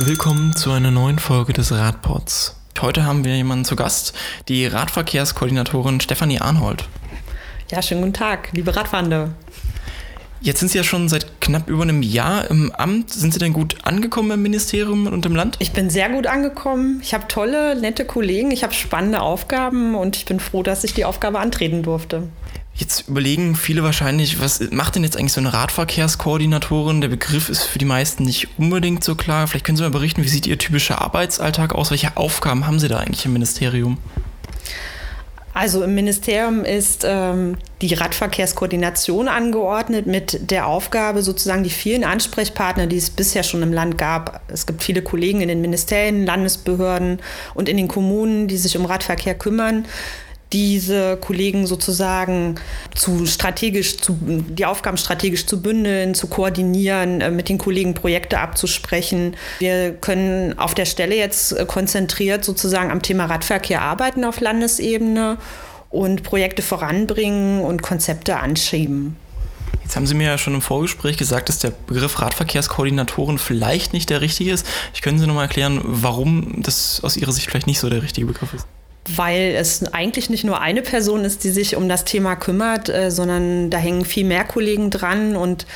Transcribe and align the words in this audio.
Willkommen 0.00 0.54
zu 0.54 0.70
einer 0.70 0.92
neuen 0.92 1.18
Folge 1.18 1.52
des 1.52 1.72
Radpods. 1.72 2.54
Heute 2.80 3.04
haben 3.04 3.24
wir 3.24 3.34
jemanden 3.34 3.64
zu 3.64 3.74
Gast, 3.74 4.14
die 4.46 4.64
Radverkehrskoordinatorin 4.64 6.00
Stefanie 6.00 6.38
Arnhold. 6.38 6.88
Ja, 7.72 7.82
schönen 7.82 8.02
guten 8.02 8.12
Tag, 8.12 8.50
liebe 8.52 8.76
Radfahrende. 8.76 9.32
Jetzt 10.40 10.60
sind 10.60 10.68
Sie 10.68 10.78
ja 10.78 10.84
schon 10.84 11.08
seit 11.08 11.40
knapp 11.40 11.68
über 11.68 11.82
einem 11.82 12.02
Jahr 12.02 12.48
im 12.48 12.70
Amt. 12.70 13.10
Sind 13.10 13.32
Sie 13.32 13.40
denn 13.40 13.52
gut 13.52 13.74
angekommen 13.82 14.30
im 14.30 14.42
Ministerium 14.42 15.08
und 15.08 15.26
im 15.26 15.34
Land? 15.34 15.56
Ich 15.58 15.72
bin 15.72 15.90
sehr 15.90 16.08
gut 16.10 16.28
angekommen. 16.28 17.00
Ich 17.02 17.12
habe 17.12 17.26
tolle, 17.26 17.74
nette 17.74 18.04
Kollegen. 18.04 18.52
Ich 18.52 18.62
habe 18.62 18.74
spannende 18.74 19.20
Aufgaben 19.20 19.96
und 19.96 20.14
ich 20.14 20.26
bin 20.26 20.38
froh, 20.38 20.62
dass 20.62 20.84
ich 20.84 20.94
die 20.94 21.06
Aufgabe 21.06 21.40
antreten 21.40 21.82
durfte. 21.82 22.28
Jetzt 22.78 23.08
überlegen 23.08 23.56
viele 23.56 23.82
wahrscheinlich, 23.82 24.40
was 24.40 24.60
macht 24.70 24.94
denn 24.94 25.02
jetzt 25.02 25.16
eigentlich 25.16 25.32
so 25.32 25.40
eine 25.40 25.52
Radverkehrskoordinatorin? 25.52 27.00
Der 27.00 27.08
Begriff 27.08 27.48
ist 27.48 27.64
für 27.64 27.80
die 27.80 27.84
meisten 27.84 28.22
nicht 28.22 28.56
unbedingt 28.56 29.02
so 29.02 29.16
klar. 29.16 29.48
Vielleicht 29.48 29.66
können 29.66 29.76
Sie 29.76 29.82
mal 29.82 29.90
berichten, 29.90 30.22
wie 30.22 30.28
sieht 30.28 30.46
Ihr 30.46 30.58
typischer 30.58 31.02
Arbeitsalltag 31.02 31.74
aus? 31.74 31.90
Welche 31.90 32.16
Aufgaben 32.16 32.68
haben 32.68 32.78
Sie 32.78 32.86
da 32.86 32.98
eigentlich 32.98 33.24
im 33.24 33.32
Ministerium? 33.32 33.98
Also 35.54 35.82
im 35.82 35.96
Ministerium 35.96 36.64
ist 36.64 37.04
ähm, 37.04 37.56
die 37.82 37.92
Radverkehrskoordination 37.94 39.26
angeordnet 39.26 40.06
mit 40.06 40.52
der 40.52 40.68
Aufgabe, 40.68 41.22
sozusagen 41.22 41.64
die 41.64 41.70
vielen 41.70 42.04
Ansprechpartner, 42.04 42.86
die 42.86 42.98
es 42.98 43.10
bisher 43.10 43.42
schon 43.42 43.62
im 43.62 43.72
Land 43.72 43.98
gab. 43.98 44.40
Es 44.46 44.66
gibt 44.66 44.84
viele 44.84 45.02
Kollegen 45.02 45.40
in 45.40 45.48
den 45.48 45.60
Ministerien, 45.60 46.24
Landesbehörden 46.24 47.18
und 47.54 47.68
in 47.68 47.76
den 47.76 47.88
Kommunen, 47.88 48.46
die 48.46 48.56
sich 48.56 48.76
um 48.76 48.84
Radverkehr 48.84 49.34
kümmern 49.34 49.84
diese 50.52 51.16
Kollegen 51.16 51.66
sozusagen 51.66 52.56
zu 52.94 53.26
strategisch 53.26 53.98
zu, 53.98 54.16
die 54.20 54.64
Aufgaben 54.64 54.96
strategisch 54.96 55.46
zu 55.46 55.60
bündeln, 55.60 56.14
zu 56.14 56.26
koordinieren, 56.26 57.20
äh, 57.20 57.30
mit 57.30 57.48
den 57.48 57.58
Kollegen 57.58 57.94
Projekte 57.94 58.40
abzusprechen. 58.40 59.36
Wir 59.58 59.92
können 59.92 60.58
auf 60.58 60.74
der 60.74 60.86
Stelle 60.86 61.16
jetzt 61.16 61.52
äh, 61.52 61.66
konzentriert 61.66 62.44
sozusagen 62.44 62.90
am 62.90 63.02
Thema 63.02 63.26
Radverkehr 63.26 63.82
arbeiten 63.82 64.24
auf 64.24 64.40
Landesebene 64.40 65.38
und 65.90 66.22
Projekte 66.22 66.62
voranbringen 66.62 67.62
und 67.62 67.82
Konzepte 67.82 68.38
anschieben. 68.38 69.16
Jetzt 69.82 69.96
haben 69.96 70.06
Sie 70.06 70.14
mir 70.14 70.26
ja 70.26 70.38
schon 70.38 70.54
im 70.54 70.60
Vorgespräch 70.60 71.16
gesagt, 71.16 71.48
dass 71.48 71.60
der 71.60 71.70
Begriff 71.70 72.20
Radverkehrskoordinatoren 72.20 73.38
vielleicht 73.38 73.94
nicht 73.94 74.10
der 74.10 74.20
richtige 74.20 74.52
ist. 74.52 74.66
Ich 74.92 75.00
können 75.00 75.18
Sie 75.18 75.26
noch 75.26 75.34
mal 75.34 75.42
erklären, 75.42 75.80
warum 75.82 76.62
das 76.62 77.00
aus 77.02 77.16
Ihrer 77.16 77.32
Sicht 77.32 77.48
vielleicht 77.48 77.66
nicht 77.66 77.80
so 77.80 77.88
der 77.88 78.02
richtige 78.02 78.26
Begriff 78.26 78.52
ist? 78.52 78.66
Weil 79.16 79.54
es 79.56 79.84
eigentlich 79.92 80.30
nicht 80.30 80.44
nur 80.44 80.60
eine 80.60 80.82
Person 80.82 81.24
ist, 81.24 81.44
die 81.44 81.50
sich 81.50 81.76
um 81.76 81.88
das 81.88 82.04
Thema 82.04 82.36
kümmert, 82.36 82.88
äh, 82.88 83.10
sondern 83.10 83.70
da 83.70 83.78
hängen 83.78 84.04
viel 84.04 84.24
mehr 84.24 84.44
Kollegen 84.44 84.90
dran 84.90 85.36
und 85.36 85.66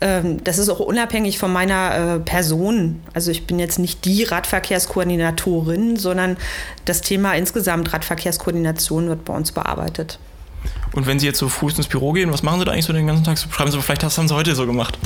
ähm, 0.00 0.42
das 0.44 0.58
ist 0.58 0.68
auch 0.68 0.80
unabhängig 0.80 1.38
von 1.38 1.52
meiner 1.52 2.16
äh, 2.16 2.20
Person. 2.20 3.02
Also 3.14 3.30
ich 3.30 3.46
bin 3.46 3.58
jetzt 3.58 3.78
nicht 3.78 4.04
die 4.04 4.24
Radverkehrskoordinatorin, 4.24 5.96
sondern 5.96 6.36
das 6.84 7.00
Thema 7.00 7.34
insgesamt 7.34 7.92
Radverkehrskoordination 7.92 9.08
wird 9.08 9.24
bei 9.24 9.34
uns 9.34 9.52
bearbeitet. 9.52 10.18
Und 10.92 11.06
wenn 11.06 11.18
Sie 11.18 11.26
jetzt 11.26 11.38
so 11.38 11.48
früh 11.48 11.70
ins 11.70 11.86
Büro 11.86 12.12
gehen, 12.12 12.32
was 12.32 12.42
machen 12.42 12.60
Sie 12.60 12.64
da 12.64 12.72
eigentlich 12.72 12.86
so 12.86 12.92
den 12.92 13.06
ganzen 13.06 13.24
Tag? 13.24 13.38
Schreiben 13.38 13.70
Sie, 13.70 13.80
vielleicht 13.80 14.04
was 14.04 14.16
haben 14.18 14.28
Sie 14.28 14.34
heute 14.34 14.54
so 14.54 14.66
gemacht? 14.66 14.98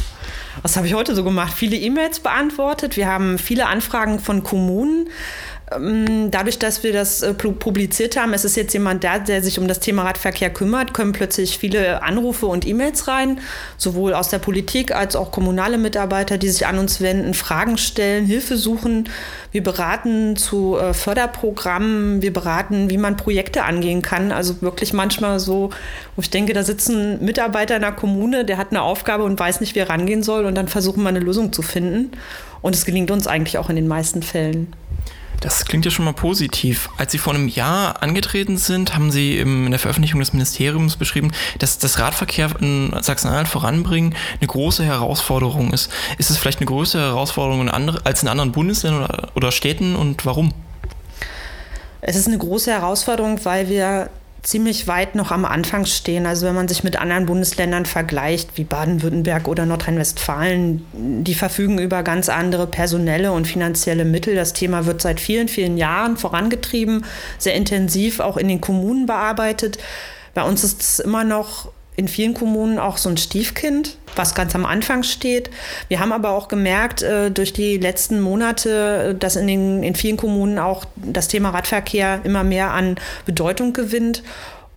Was 0.62 0.76
habe 0.76 0.86
ich 0.86 0.94
heute 0.94 1.14
so 1.14 1.24
gemacht? 1.24 1.52
Viele 1.54 1.76
E-Mails 1.76 2.20
beantwortet. 2.20 2.96
Wir 2.96 3.08
haben 3.08 3.38
viele 3.38 3.66
Anfragen 3.66 4.18
von 4.18 4.42
Kommunen. 4.42 5.08
Ähm, 5.76 6.30
dadurch, 6.30 6.58
dass 6.58 6.82
wir 6.82 6.92
das 6.92 7.22
äh, 7.22 7.34
publiziert 7.34 8.16
haben, 8.16 8.32
es 8.32 8.44
ist 8.44 8.56
jetzt 8.56 8.72
jemand 8.72 9.04
da, 9.04 9.18
der 9.18 9.42
sich 9.42 9.58
um 9.58 9.68
das 9.68 9.80
Thema 9.80 10.02
Radverkehr 10.02 10.50
kümmert, 10.50 10.92
kommen 10.92 11.12
plötzlich 11.12 11.58
viele 11.58 12.02
Anrufe 12.02 12.46
und 12.46 12.66
E-Mails 12.66 13.08
rein, 13.08 13.40
sowohl 13.76 14.14
aus 14.14 14.28
der 14.28 14.38
Politik 14.38 14.94
als 14.94 15.16
auch 15.16 15.30
kommunale 15.30 15.78
Mitarbeiter, 15.78 16.38
die 16.38 16.48
sich 16.48 16.66
an 16.66 16.78
uns 16.78 17.00
wenden, 17.00 17.34
Fragen 17.34 17.78
stellen, 17.78 18.26
Hilfe 18.26 18.56
suchen. 18.56 19.08
Wir 19.50 19.62
beraten 19.62 20.36
zu 20.36 20.76
äh, 20.76 20.94
Förderprogrammen, 20.94 22.22
wir 22.22 22.32
beraten, 22.32 22.90
wie 22.90 22.98
man 22.98 23.16
Projekte 23.16 23.64
angehen 23.64 24.02
kann. 24.02 24.32
Also 24.32 24.62
wirklich 24.62 24.92
manchmal 24.92 25.40
so, 25.40 25.70
wo 26.16 26.22
ich 26.22 26.30
denke, 26.30 26.52
da 26.52 26.62
sitzen 26.62 27.14
ein 27.14 27.24
Mitarbeiter 27.24 27.76
in 27.76 27.82
der 27.82 27.92
Kommune, 27.92 28.44
der 28.44 28.58
hat 28.58 28.70
eine 28.70 28.82
Aufgabe 28.82 29.24
und 29.24 29.38
weiß 29.38 29.60
nicht, 29.60 29.74
wie 29.74 29.80
er 29.80 29.90
rangehen 29.90 30.22
soll 30.22 30.44
und 30.44 30.54
dann 30.54 30.68
versuchen 30.68 31.02
wir 31.02 31.08
eine 31.08 31.20
Lösung 31.20 31.52
zu 31.52 31.62
finden. 31.62 32.12
Und 32.62 32.76
es 32.76 32.84
gelingt 32.84 33.10
uns 33.10 33.26
eigentlich 33.26 33.58
auch 33.58 33.68
in 33.70 33.76
den 33.76 33.88
meisten 33.88 34.22
Fällen. 34.22 34.72
Das 35.42 35.64
klingt 35.64 35.84
ja 35.84 35.90
schon 35.90 36.04
mal 36.04 36.14
positiv. 36.14 36.88
Als 36.98 37.10
Sie 37.10 37.18
vor 37.18 37.34
einem 37.34 37.48
Jahr 37.48 38.00
angetreten 38.00 38.58
sind, 38.58 38.94
haben 38.94 39.10
Sie 39.10 39.38
in 39.38 39.72
der 39.72 39.80
Veröffentlichung 39.80 40.20
des 40.20 40.32
Ministeriums 40.32 40.96
beschrieben, 40.96 41.32
dass 41.58 41.78
das 41.78 41.98
Radverkehr 41.98 42.50
in 42.60 42.94
Sachsen-Anhalt 43.00 43.48
voranbringen 43.48 44.14
eine 44.40 44.46
große 44.46 44.84
Herausforderung 44.84 45.72
ist. 45.72 45.90
Ist 46.16 46.30
es 46.30 46.38
vielleicht 46.38 46.60
eine 46.60 46.66
größere 46.66 47.02
Herausforderung 47.02 47.68
als 47.68 48.22
in 48.22 48.28
anderen 48.28 48.52
Bundesländern 48.52 49.08
oder 49.34 49.50
Städten 49.50 49.96
und 49.96 50.24
warum? 50.24 50.54
Es 52.00 52.14
ist 52.14 52.28
eine 52.28 52.38
große 52.38 52.70
Herausforderung, 52.70 53.44
weil 53.44 53.68
wir 53.68 54.10
ziemlich 54.42 54.88
weit 54.88 55.14
noch 55.14 55.30
am 55.30 55.44
Anfang 55.44 55.86
stehen. 55.86 56.26
Also 56.26 56.46
wenn 56.46 56.54
man 56.54 56.68
sich 56.68 56.82
mit 56.82 56.96
anderen 56.96 57.26
Bundesländern 57.26 57.86
vergleicht, 57.86 58.56
wie 58.56 58.64
Baden-Württemberg 58.64 59.46
oder 59.46 59.66
Nordrhein-Westfalen, 59.66 60.84
die 60.92 61.34
verfügen 61.34 61.78
über 61.78 62.02
ganz 62.02 62.28
andere 62.28 62.66
personelle 62.66 63.32
und 63.32 63.46
finanzielle 63.46 64.04
Mittel. 64.04 64.34
Das 64.34 64.52
Thema 64.52 64.86
wird 64.86 65.00
seit 65.00 65.20
vielen, 65.20 65.48
vielen 65.48 65.76
Jahren 65.76 66.16
vorangetrieben, 66.16 67.04
sehr 67.38 67.54
intensiv 67.54 68.20
auch 68.20 68.36
in 68.36 68.48
den 68.48 68.60
Kommunen 68.60 69.06
bearbeitet. 69.06 69.78
Bei 70.34 70.42
uns 70.42 70.64
ist 70.64 70.82
es 70.82 70.98
immer 70.98 71.24
noch 71.24 71.70
in 71.96 72.08
vielen 72.08 72.34
Kommunen 72.34 72.78
auch 72.78 72.96
so 72.96 73.08
ein 73.10 73.16
Stiefkind, 73.16 73.98
was 74.16 74.34
ganz 74.34 74.54
am 74.54 74.64
Anfang 74.64 75.02
steht. 75.02 75.50
Wir 75.88 76.00
haben 76.00 76.12
aber 76.12 76.30
auch 76.30 76.48
gemerkt 76.48 77.02
äh, 77.02 77.30
durch 77.30 77.52
die 77.52 77.76
letzten 77.76 78.20
Monate, 78.20 79.14
dass 79.18 79.36
in, 79.36 79.46
den, 79.46 79.82
in 79.82 79.94
vielen 79.94 80.16
Kommunen 80.16 80.58
auch 80.58 80.84
das 80.96 81.28
Thema 81.28 81.50
Radverkehr 81.50 82.20
immer 82.24 82.44
mehr 82.44 82.72
an 82.72 82.96
Bedeutung 83.26 83.72
gewinnt. 83.72 84.22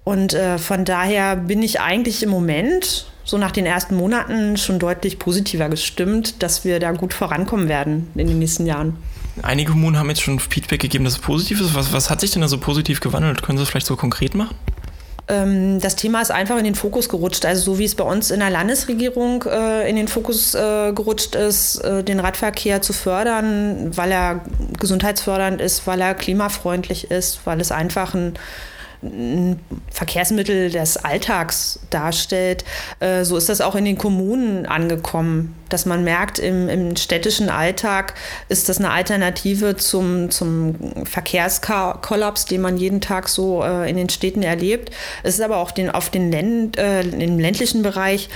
Und 0.03 0.33
äh, 0.33 0.57
von 0.57 0.85
daher 0.85 1.35
bin 1.35 1.63
ich 1.63 1.79
eigentlich 1.79 2.21
im 2.21 2.29
Moment, 2.29 3.07
so 3.23 3.37
nach 3.37 3.51
den 3.51 3.65
ersten 3.65 3.95
Monaten, 3.95 4.57
schon 4.57 4.77
deutlich 4.77 5.17
positiver 5.17 5.69
gestimmt, 5.69 6.43
dass 6.43 6.65
wir 6.65 6.79
da 6.79 6.91
gut 6.91 7.13
vorankommen 7.13 7.69
werden 7.69 8.09
in 8.15 8.27
den 8.27 8.39
nächsten 8.39 8.65
Jahren. 8.65 8.97
Einige 9.41 9.71
Kommunen 9.71 9.97
haben 9.97 10.09
jetzt 10.09 10.21
schon 10.21 10.39
Feedback 10.39 10.81
gegeben, 10.81 11.03
dass 11.05 11.13
es 11.13 11.19
positiv 11.19 11.59
ist. 11.59 11.75
Was, 11.75 11.91
was 11.91 12.09
hat 12.09 12.21
sich 12.21 12.31
denn 12.31 12.41
da 12.41 12.47
so 12.47 12.57
positiv 12.57 12.99
gewandelt? 12.99 13.41
Können 13.41 13.57
Sie 13.57 13.63
das 13.63 13.69
vielleicht 13.69 13.87
so 13.87 13.95
konkret 13.95 14.35
machen? 14.35 14.55
Ähm, 15.27 15.79
das 15.79 15.95
Thema 15.95 16.21
ist 16.21 16.31
einfach 16.31 16.57
in 16.57 16.63
den 16.63 16.75
Fokus 16.75 17.09
gerutscht. 17.09 17.45
Also 17.45 17.73
so 17.73 17.79
wie 17.79 17.85
es 17.85 17.95
bei 17.95 18.03
uns 18.03 18.31
in 18.31 18.39
der 18.39 18.49
Landesregierung 18.49 19.43
äh, 19.43 19.89
in 19.89 19.95
den 19.95 20.07
Fokus 20.07 20.53
äh, 20.53 20.91
gerutscht 20.93 21.35
ist, 21.35 21.77
äh, 21.77 22.03
den 22.03 22.19
Radverkehr 22.19 22.81
zu 22.81 22.93
fördern, 22.93 23.91
weil 23.95 24.11
er 24.11 24.41
gesundheitsfördernd 24.79 25.61
ist, 25.61 25.87
weil 25.87 26.01
er 26.01 26.13
klimafreundlich 26.13 27.09
ist, 27.09 27.39
weil 27.45 27.59
es 27.59 27.71
einfach 27.71 28.13
ein 28.13 28.33
ein 29.05 29.59
Verkehrsmittel 29.91 30.69
des 30.69 30.97
Alltags 30.97 31.79
darstellt. 31.89 32.65
Äh, 32.99 33.23
so 33.23 33.37
ist 33.37 33.49
das 33.49 33.61
auch 33.61 33.75
in 33.75 33.85
den 33.85 33.97
Kommunen 33.97 34.65
angekommen, 34.65 35.55
dass 35.69 35.85
man 35.85 36.03
merkt, 36.03 36.39
im, 36.39 36.69
im 36.69 36.95
städtischen 36.95 37.49
Alltag 37.49 38.15
ist 38.49 38.69
das 38.69 38.77
eine 38.77 38.91
Alternative 38.91 39.75
zum, 39.75 40.29
zum 40.29 41.05
Verkehrskollaps, 41.05 42.45
den 42.45 42.61
man 42.61 42.77
jeden 42.77 43.01
Tag 43.01 43.29
so 43.29 43.63
äh, 43.63 43.89
in 43.89 43.97
den 43.97 44.09
Städten 44.09 44.43
erlebt. 44.43 44.91
Es 45.23 45.35
ist 45.35 45.41
aber 45.41 45.57
auch 45.57 45.71
den, 45.71 45.89
auf 45.89 46.09
den 46.09 46.31
Länd, 46.31 46.77
äh, 46.77 47.01
im 47.01 47.39
ländlichen 47.39 47.81
Bereich 47.81 48.29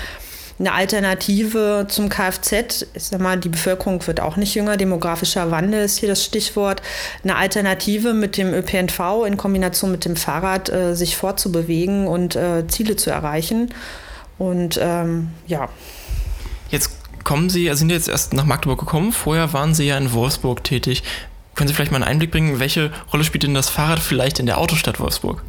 eine 0.60 0.74
Alternative 0.74 1.86
zum 1.88 2.10
Kfz. 2.10 2.86
Ich 2.94 3.04
sag 3.06 3.22
mal, 3.22 3.40
die 3.40 3.50
Bevölkerung 3.50 4.06
wird 4.06 4.20
auch 4.20 4.36
nicht 4.36 4.56
jünger. 4.56 4.76
Demografischer 4.76 5.52
Wandel 5.52 5.86
ist 5.86 6.00
hier 6.00 6.10
das 6.10 6.24
Stichwort. 6.24 6.82
Eine 7.24 7.38
Alternative 7.38 8.14
mit 8.14 8.36
dem 8.38 8.54
ÖPNV 8.54 9.26
in 9.26 9.38
Kombination 9.38 9.92
mit 9.92 10.04
dem 10.04 10.18
Fahrrad 10.18 10.70
äh, 10.70 10.96
sich 10.96 11.16
fortzubewegen 11.16 12.08
und 12.08 12.36
äh, 12.36 12.68
Ziele 12.68 12.98
zu 12.98 13.10
erreichen. 13.10 13.74
Und 14.38 14.78
ähm, 14.82 15.30
ja. 15.48 15.70
Jetzt 16.70 16.92
kommen 17.24 17.50
Sie, 17.50 17.74
sind 17.74 17.90
jetzt 17.90 18.10
erst 18.10 18.34
nach 18.34 18.46
Magdeburg 18.46 18.80
gekommen. 18.80 19.14
Vorher 19.14 19.54
waren 19.54 19.74
Sie 19.74 19.86
ja 19.86 19.98
in 19.98 20.12
Wolfsburg 20.12 20.64
tätig. 20.64 21.04
Können 21.56 21.70
Sie 21.70 21.74
vielleicht 21.74 21.92
mal 21.92 21.98
einen 21.98 22.10
Einblick 22.10 22.32
bringen, 22.32 22.60
welche 22.60 22.92
Rolle 23.14 23.24
spielt 23.24 23.44
denn 23.44 23.54
das 23.54 23.70
Fahrrad 23.70 24.00
vielleicht 24.00 24.40
in 24.40 24.46
der 24.46 24.58
Autostadt 24.58 25.00
Wolfsburg? 25.00 25.42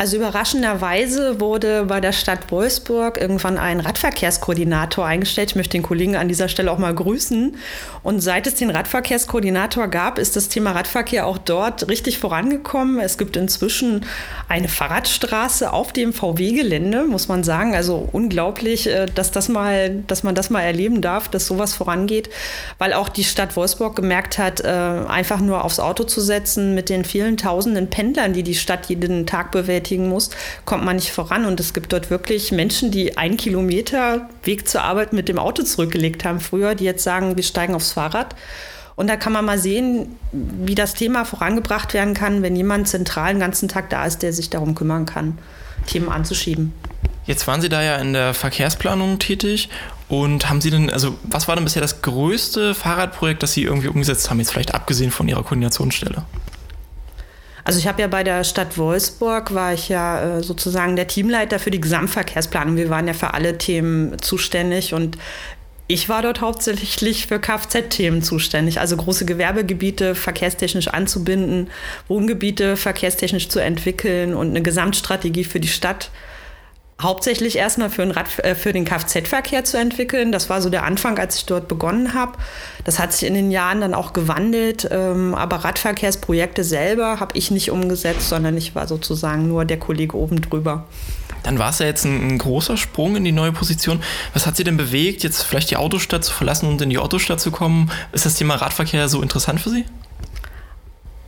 Also 0.00 0.16
überraschenderweise 0.16 1.42
wurde 1.42 1.84
bei 1.84 2.00
der 2.00 2.12
Stadt 2.12 2.50
Wolfsburg 2.50 3.20
irgendwann 3.20 3.58
ein 3.58 3.80
Radverkehrskoordinator 3.80 5.04
eingestellt. 5.04 5.50
Ich 5.50 5.56
möchte 5.56 5.72
den 5.72 5.82
Kollegen 5.82 6.16
an 6.16 6.26
dieser 6.26 6.48
Stelle 6.48 6.72
auch 6.72 6.78
mal 6.78 6.94
grüßen. 6.94 7.54
Und 8.02 8.20
seit 8.22 8.46
es 8.46 8.54
den 8.54 8.70
Radverkehrskoordinator 8.70 9.88
gab, 9.88 10.18
ist 10.18 10.36
das 10.36 10.48
Thema 10.48 10.72
Radverkehr 10.72 11.26
auch 11.26 11.36
dort 11.36 11.86
richtig 11.90 12.18
vorangekommen. 12.18 12.98
Es 12.98 13.18
gibt 13.18 13.36
inzwischen 13.36 14.06
eine 14.48 14.68
Fahrradstraße 14.68 15.70
auf 15.70 15.92
dem 15.92 16.14
VW-Gelände, 16.14 17.04
muss 17.04 17.28
man 17.28 17.44
sagen. 17.44 17.74
Also 17.74 18.08
unglaublich, 18.10 18.86
äh, 18.86 19.04
dass, 19.14 19.32
das 19.32 19.50
mal, 19.50 19.90
dass 20.06 20.22
man 20.22 20.34
das 20.34 20.48
mal 20.48 20.62
erleben 20.62 21.02
darf, 21.02 21.28
dass 21.28 21.44
sowas 21.44 21.74
vorangeht, 21.74 22.30
weil 22.78 22.94
auch 22.94 23.10
die 23.10 23.24
Stadt 23.24 23.54
Wolfsburg 23.54 23.96
gemerkt 23.96 24.38
hat, 24.38 24.62
äh, 24.62 24.66
einfach 24.66 25.40
nur 25.40 25.62
aufs 25.62 25.78
Auto 25.78 26.04
zu 26.04 26.22
setzen 26.22 26.74
mit 26.74 26.88
den 26.88 27.04
vielen 27.04 27.36
tausenden 27.36 27.90
Pendlern, 27.90 28.32
die 28.32 28.42
die 28.42 28.54
Stadt 28.54 28.86
jeden 28.86 29.26
Tag 29.26 29.50
bewältigen 29.50 29.89
bewältigen 29.90 30.08
muss, 30.08 30.30
kommt 30.64 30.84
man 30.84 30.96
nicht 30.96 31.10
voran. 31.10 31.44
Und 31.44 31.60
es 31.60 31.74
gibt 31.74 31.92
dort 31.92 32.10
wirklich 32.10 32.52
Menschen, 32.52 32.90
die 32.90 33.16
einen 33.16 33.36
Kilometer 33.36 34.28
Weg 34.44 34.68
zur 34.68 34.82
Arbeit 34.82 35.12
mit 35.12 35.28
dem 35.28 35.38
Auto 35.38 35.62
zurückgelegt 35.62 36.24
haben 36.24 36.40
früher, 36.40 36.74
die 36.74 36.84
jetzt 36.84 37.04
sagen, 37.04 37.36
wir 37.36 37.42
steigen 37.42 37.74
aufs 37.74 37.92
Fahrrad. 37.92 38.34
Und 38.96 39.08
da 39.08 39.16
kann 39.16 39.32
man 39.32 39.44
mal 39.44 39.58
sehen, 39.58 40.16
wie 40.32 40.74
das 40.74 40.94
Thema 40.94 41.24
vorangebracht 41.24 41.94
werden 41.94 42.12
kann, 42.12 42.42
wenn 42.42 42.54
jemand 42.54 42.86
zentral 42.88 43.32
den 43.32 43.40
ganzen 43.40 43.68
Tag 43.68 43.88
da 43.90 44.04
ist, 44.04 44.22
der 44.22 44.32
sich 44.32 44.50
darum 44.50 44.74
kümmern 44.74 45.06
kann, 45.06 45.38
Themen 45.86 46.10
anzuschieben. 46.10 46.74
Jetzt 47.24 47.46
waren 47.46 47.60
Sie 47.60 47.68
da 47.68 47.82
ja 47.82 47.96
in 47.96 48.12
der 48.12 48.34
Verkehrsplanung 48.34 49.18
tätig 49.18 49.70
und 50.08 50.50
haben 50.50 50.60
Sie 50.60 50.70
denn, 50.70 50.90
also 50.90 51.16
was 51.22 51.48
war 51.48 51.54
denn 51.54 51.64
bisher 51.64 51.80
das 51.80 52.02
größte 52.02 52.74
Fahrradprojekt, 52.74 53.42
das 53.42 53.52
Sie 53.52 53.62
irgendwie 53.62 53.88
umgesetzt 53.88 54.28
haben, 54.28 54.38
jetzt 54.38 54.52
vielleicht 54.52 54.74
abgesehen 54.74 55.10
von 55.10 55.28
Ihrer 55.28 55.44
Koordinationsstelle? 55.44 56.24
Also 57.64 57.78
ich 57.78 57.86
habe 57.86 58.00
ja 58.00 58.08
bei 58.08 58.24
der 58.24 58.44
Stadt 58.44 58.78
Wolfsburg, 58.78 59.54
war 59.54 59.72
ich 59.74 59.88
ja 59.88 60.38
äh, 60.38 60.42
sozusagen 60.42 60.96
der 60.96 61.06
Teamleiter 61.06 61.58
für 61.58 61.70
die 61.70 61.80
Gesamtverkehrsplanung. 61.80 62.76
Wir 62.76 62.90
waren 62.90 63.06
ja 63.06 63.14
für 63.14 63.34
alle 63.34 63.58
Themen 63.58 64.20
zuständig 64.20 64.94
und 64.94 65.18
ich 65.92 66.08
war 66.08 66.22
dort 66.22 66.40
hauptsächlich 66.40 67.26
für 67.26 67.40
Kfz-Themen 67.40 68.22
zuständig, 68.22 68.78
also 68.78 68.96
große 68.96 69.24
Gewerbegebiete 69.24 70.14
verkehrstechnisch 70.14 70.86
anzubinden, 70.86 71.68
Wohngebiete 72.06 72.76
verkehrstechnisch 72.76 73.48
zu 73.48 73.58
entwickeln 73.58 74.34
und 74.34 74.50
eine 74.50 74.62
Gesamtstrategie 74.62 75.42
für 75.42 75.58
die 75.58 75.66
Stadt 75.66 76.10
hauptsächlich 77.00 77.56
erstmal 77.56 77.90
für, 77.90 78.02
äh, 78.02 78.54
für 78.54 78.72
den 78.72 78.84
Kfz-Verkehr 78.84 79.64
zu 79.64 79.78
entwickeln. 79.78 80.32
Das 80.32 80.50
war 80.50 80.62
so 80.62 80.70
der 80.70 80.84
Anfang, 80.84 81.18
als 81.18 81.36
ich 81.36 81.46
dort 81.46 81.68
begonnen 81.68 82.14
habe. 82.14 82.32
Das 82.84 82.98
hat 82.98 83.12
sich 83.12 83.26
in 83.26 83.34
den 83.34 83.50
Jahren 83.50 83.80
dann 83.80 83.94
auch 83.94 84.12
gewandelt. 84.12 84.88
Ähm, 84.90 85.34
aber 85.34 85.56
Radverkehrsprojekte 85.56 86.64
selber 86.64 87.20
habe 87.20 87.36
ich 87.36 87.50
nicht 87.50 87.70
umgesetzt, 87.70 88.28
sondern 88.28 88.56
ich 88.56 88.74
war 88.74 88.86
sozusagen 88.86 89.48
nur 89.48 89.64
der 89.64 89.78
Kollege 89.78 90.16
oben 90.16 90.40
drüber. 90.40 90.86
Dann 91.42 91.58
war 91.58 91.70
es 91.70 91.78
ja 91.78 91.86
jetzt 91.86 92.04
ein, 92.04 92.28
ein, 92.28 92.38
großer 92.38 92.76
Sprung 92.76 93.16
in 93.16 93.24
die 93.24 93.32
neue 93.32 93.52
Position. 93.52 94.02
Was 94.34 94.46
hat 94.46 94.56
Sie 94.56 94.64
denn 94.64 94.76
bewegt, 94.76 95.22
jetzt 95.22 95.42
vielleicht 95.42 95.70
die 95.70 95.76
Autostadt 95.76 96.24
zu 96.24 96.32
verlassen 96.32 96.68
und 96.68 96.82
in 96.82 96.90
die 96.90 96.98
Autostadt 96.98 97.40
zu 97.40 97.50
kommen? 97.50 97.90
Ist 98.12 98.26
das 98.26 98.34
Thema 98.34 98.56
Radverkehr 98.56 99.08
so 99.08 99.22
interessant 99.22 99.60
für 99.60 99.70
Sie? 99.70 99.84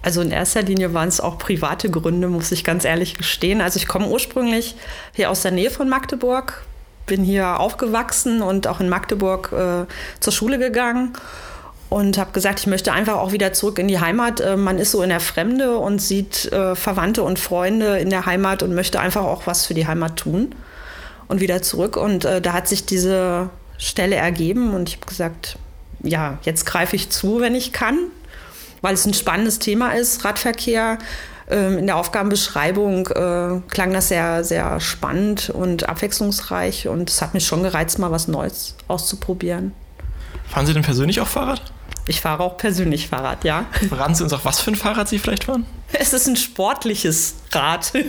Also 0.03 0.21
in 0.21 0.33
erster 0.33 0.63
Linie 0.63 0.95
waren 0.95 1.09
es 1.09 1.21
auch 1.21 1.39
private 1.39 1.89
Gründe, 1.89 2.29
muss 2.29 2.51
ich 2.51 2.65
ganz 2.65 2.85
ehrlich 2.85 3.17
gestehen. 3.17 3.61
Also 3.61 3.79
ich 3.79 3.87
komme 3.87 4.09
ursprünglich 4.09 4.75
hier 5.13 5.31
aus 5.31 5.43
der 5.43 5.53
Nähe 5.53 5.71
von 5.71 5.89
Magdeburg, 5.89 6.65
bin 7.07 7.23
hier 7.23 7.61
aufgewachsen 7.61 8.43
und 8.43 8.67
auch 8.67 8.81
in 8.81 8.89
Magdeburg 8.89 9.53
äh, 9.53 9.87
zur 10.21 10.33
Schule 10.33 10.59
gegangen 10.59 11.13
und 11.89 12.17
habe 12.17 12.33
gesagt, 12.33 12.61
ich 12.61 12.67
möchte 12.67 12.93
einfach 12.93 13.17
auch 13.17 13.33
wieder 13.33 13.53
zurück 13.53 13.79
in 13.79 13.87
die 13.87 14.01
Heimat. 14.01 14.41
Äh, 14.41 14.57
man 14.57 14.79
ist 14.79 14.93
so 14.93 15.03
in 15.03 15.11
der 15.11 15.21
Fremde 15.21 15.77
und 15.77 16.01
sieht 16.01 16.51
äh, 16.51 16.75
Verwandte 16.75 17.23
und 17.23 17.39
Freunde 17.39 17.99
in 17.99 18.11
der 18.11 18.27
Heimat 18.27 18.63
und 18.63 18.75
möchte 18.75 18.99
einfach 18.99 19.25
auch 19.25 19.47
was 19.47 19.67
für 19.67 19.75
die 19.75 19.87
Heimat 19.87 20.17
tun 20.17 20.55
und 21.29 21.41
wieder 21.41 21.63
zurück. 21.63 21.97
Und 21.97 22.25
äh, 22.25 22.41
da 22.41 22.55
hat 22.55 22.67
sich 22.67 22.87
diese 22.87 23.51
Stelle 23.79 24.17
ergeben 24.17 24.75
und 24.75 24.89
ich 24.89 24.97
habe 24.97 25.07
gesagt, 25.07 25.59
ja, 26.03 26.39
jetzt 26.43 26.65
greife 26.65 26.97
ich 26.97 27.11
zu, 27.11 27.41
wenn 27.41 27.55
ich 27.55 27.73
kann, 27.73 27.99
weil 28.83 28.95
es 28.95 29.07
ein 29.07 29.15
spannendes 29.15 29.59
Thema 29.59 29.93
ist, 29.93 30.25
Radverkehr. 30.25 30.99
Ähm, 31.51 31.79
in 31.79 31.87
der 31.87 31.97
Aufgabenbeschreibung 31.97 33.07
äh, 33.09 33.61
klang 33.69 33.93
das 33.93 34.09
sehr, 34.09 34.45
sehr 34.45 34.79
spannend 34.81 35.51
und 35.51 35.89
abwechslungsreich 35.89 36.89
und 36.89 37.11
es 37.11 37.21
hat 37.23 37.35
mich 37.35 37.47
schon 37.47 37.63
gereizt, 37.63 37.99
mal 37.99 38.11
was 38.11 38.29
Neues 38.29 38.77
auszuprobieren. 38.89 39.73
Fahren 40.49 40.67
Sie 40.67 40.75
denn 40.75 40.83
persönlich 40.83 41.21
auch 41.21 41.27
Fahrrad? 41.27 41.73
Ich 42.07 42.21
fahre 42.21 42.43
auch 42.43 42.57
persönlich 42.57 43.09
Fahrrad, 43.09 43.45
ja. 43.45 43.67
Verraten 43.89 44.15
Sie 44.15 44.25
uns 44.25 44.33
auch, 44.33 44.45
was 44.45 44.61
für 44.61 44.73
ein 44.73 44.77
Fahrrad 44.77 45.09
Sie 45.09 45.19
vielleicht 45.19 45.45
fahren? 45.45 45.67
Es 45.93 46.13
ist 46.13 46.27
ein 46.27 46.37
sportliches 46.37 47.35
Rad. 47.53 47.93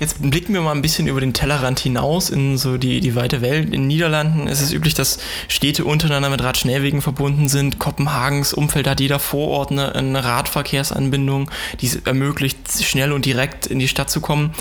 Jetzt 0.00 0.22
blicken 0.22 0.54
wir 0.54 0.60
mal 0.60 0.72
ein 0.72 0.82
bisschen 0.82 1.08
über 1.08 1.20
den 1.20 1.32
Tellerrand 1.32 1.80
hinaus 1.80 2.30
in 2.30 2.56
so 2.56 2.78
die, 2.78 3.00
die 3.00 3.16
weite 3.16 3.40
Welt. 3.40 3.66
In 3.66 3.72
den 3.72 3.86
Niederlanden 3.88 4.46
ist 4.46 4.60
es 4.60 4.72
üblich, 4.72 4.94
dass 4.94 5.18
Städte 5.48 5.84
untereinander 5.84 6.30
mit 6.30 6.42
Radschnellwegen 6.42 7.02
verbunden 7.02 7.48
sind. 7.48 7.80
Kopenhagens 7.80 8.52
Umfeld 8.52 8.86
hat 8.86 9.00
jeder 9.00 9.18
Vorort 9.18 9.72
eine, 9.72 9.94
eine 9.96 10.22
Radverkehrsanbindung, 10.22 11.50
die 11.80 11.86
es 11.86 11.96
ermöglicht, 11.96 12.58
schnell 12.80 13.12
und 13.12 13.24
direkt 13.24 13.66
in 13.66 13.80
die 13.80 13.88
Stadt 13.88 14.08
zu 14.08 14.20
kommen. 14.20 14.52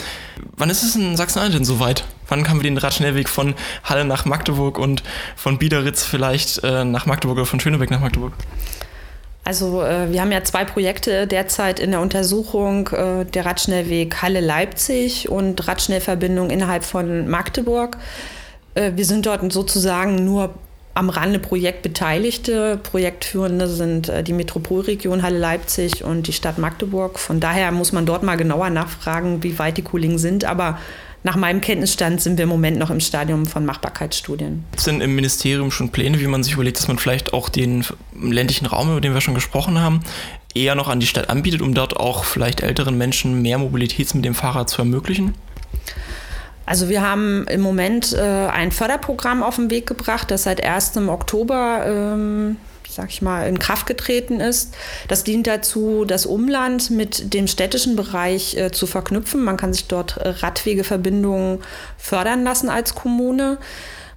Wann 0.55 0.71
ist 0.71 0.81
es 0.81 0.95
in 0.95 1.15
Sachsen-Anhalt 1.15 1.53
denn 1.53 1.65
soweit? 1.65 2.05
Wann 2.27 2.43
kann 2.43 2.57
wir 2.57 2.63
den 2.63 2.77
Radschnellweg 2.77 3.29
von 3.29 3.53
Halle 3.83 4.05
nach 4.05 4.25
Magdeburg 4.25 4.79
und 4.79 5.03
von 5.35 5.59
Biederitz 5.59 6.03
vielleicht 6.03 6.63
äh, 6.63 6.83
nach 6.83 7.05
Magdeburg 7.05 7.37
oder 7.37 7.45
von 7.45 7.59
Schönebeck 7.59 7.91
nach 7.91 8.01
Magdeburg? 8.01 8.33
Also 9.47 9.81
äh, 9.81 10.11
wir 10.11 10.19
haben 10.19 10.33
ja 10.33 10.43
zwei 10.43 10.65
Projekte 10.65 11.25
derzeit 11.25 11.79
in 11.79 11.91
der 11.91 12.01
Untersuchung, 12.01 12.89
äh, 12.89 13.23
der 13.23 13.45
Radschnellweg 13.45 14.21
Halle-Leipzig 14.21 15.29
und 15.29 15.65
Radschnellverbindung 15.65 16.49
innerhalb 16.49 16.83
von 16.83 17.29
Magdeburg. 17.29 17.97
Äh, 18.75 18.91
wir 18.97 19.05
sind 19.05 19.25
dort 19.25 19.49
sozusagen 19.53 20.15
nur 20.25 20.53
am 20.95 21.09
Rande 21.09 21.39
Projektbeteiligte. 21.39 22.77
Projektführende 22.83 23.69
sind 23.69 24.09
äh, 24.09 24.21
die 24.21 24.33
Metropolregion 24.33 25.23
Halle-Leipzig 25.23 26.03
und 26.03 26.27
die 26.27 26.33
Stadt 26.33 26.57
Magdeburg. 26.57 27.17
Von 27.17 27.39
daher 27.39 27.71
muss 27.71 27.93
man 27.93 28.05
dort 28.05 28.23
mal 28.23 28.35
genauer 28.35 28.69
nachfragen, 28.69 29.43
wie 29.43 29.57
weit 29.57 29.77
die 29.77 29.81
Kollegen 29.81 30.17
sind. 30.17 30.43
Aber 30.43 30.77
nach 31.27 31.35
meinem 31.35 31.59
Kenntnisstand 31.59 32.21
sind 32.21 32.37
wir 32.37 32.43
im 32.43 32.49
Moment 32.49 32.77
noch 32.79 32.89
im 32.89 33.01
Stadium 33.01 33.45
von 33.47 33.65
Machbarkeitsstudien. 33.65 34.63
Sind 34.77 35.01
im 35.01 35.13
Ministerium 35.13 35.71
schon 35.71 35.89
Pläne, 35.89 36.21
wie 36.21 36.27
man 36.27 36.41
sich 36.41 36.53
überlegt, 36.53 36.77
dass 36.77 36.87
man 36.87 36.97
vielleicht 36.97 37.33
auch 37.33 37.49
den 37.49 37.83
ländlichen 38.17 38.65
Raum, 38.65 38.89
über 38.89 39.01
den 39.01 39.13
wir 39.13 39.19
schon 39.19 39.33
gesprochen 39.33 39.81
haben, 39.81 39.99
eher 40.55 40.73
noch 40.75 40.87
an 40.87 41.01
die 41.01 41.05
Stadt 41.05 41.29
anbietet, 41.29 41.61
um 41.61 41.73
dort 41.73 41.97
auch 41.97 42.23
vielleicht 42.23 42.61
älteren 42.61 42.97
Menschen 42.97 43.41
mehr 43.41 43.57
Mobilität 43.57 44.15
mit 44.15 44.23
dem 44.23 44.35
Fahrrad 44.35 44.69
zu 44.69 44.81
ermöglichen? 44.81 45.33
Also 46.65 46.87
wir 46.87 47.01
haben 47.01 47.45
im 47.47 47.59
Moment 47.59 48.13
äh, 48.13 48.21
ein 48.21 48.71
Förderprogramm 48.71 49.43
auf 49.43 49.57
den 49.57 49.69
Weg 49.69 49.85
gebracht, 49.85 50.31
das 50.31 50.43
seit 50.43 50.63
1. 50.63 50.95
Oktober 51.09 51.83
ähm, 51.85 52.55
sag 52.97 53.09
ich 53.09 53.21
mal, 53.21 53.47
in 53.47 53.59
Kraft 53.59 53.85
getreten 53.85 54.41
ist. 54.41 54.75
Das 55.07 55.23
dient 55.23 55.47
dazu, 55.47 56.03
das 56.03 56.25
Umland 56.25 56.89
mit 56.89 57.33
dem 57.33 57.47
städtischen 57.47 57.95
Bereich 57.95 58.57
äh, 58.57 58.71
zu 58.71 58.87
verknüpfen. 58.87 59.43
Man 59.43 59.55
kann 59.55 59.71
sich 59.71 59.85
dort 59.85 60.17
äh, 60.17 60.29
Radwegeverbindungen 60.29 61.59
fördern 61.97 62.43
lassen 62.43 62.69
als 62.69 62.95
Kommune. 62.95 63.59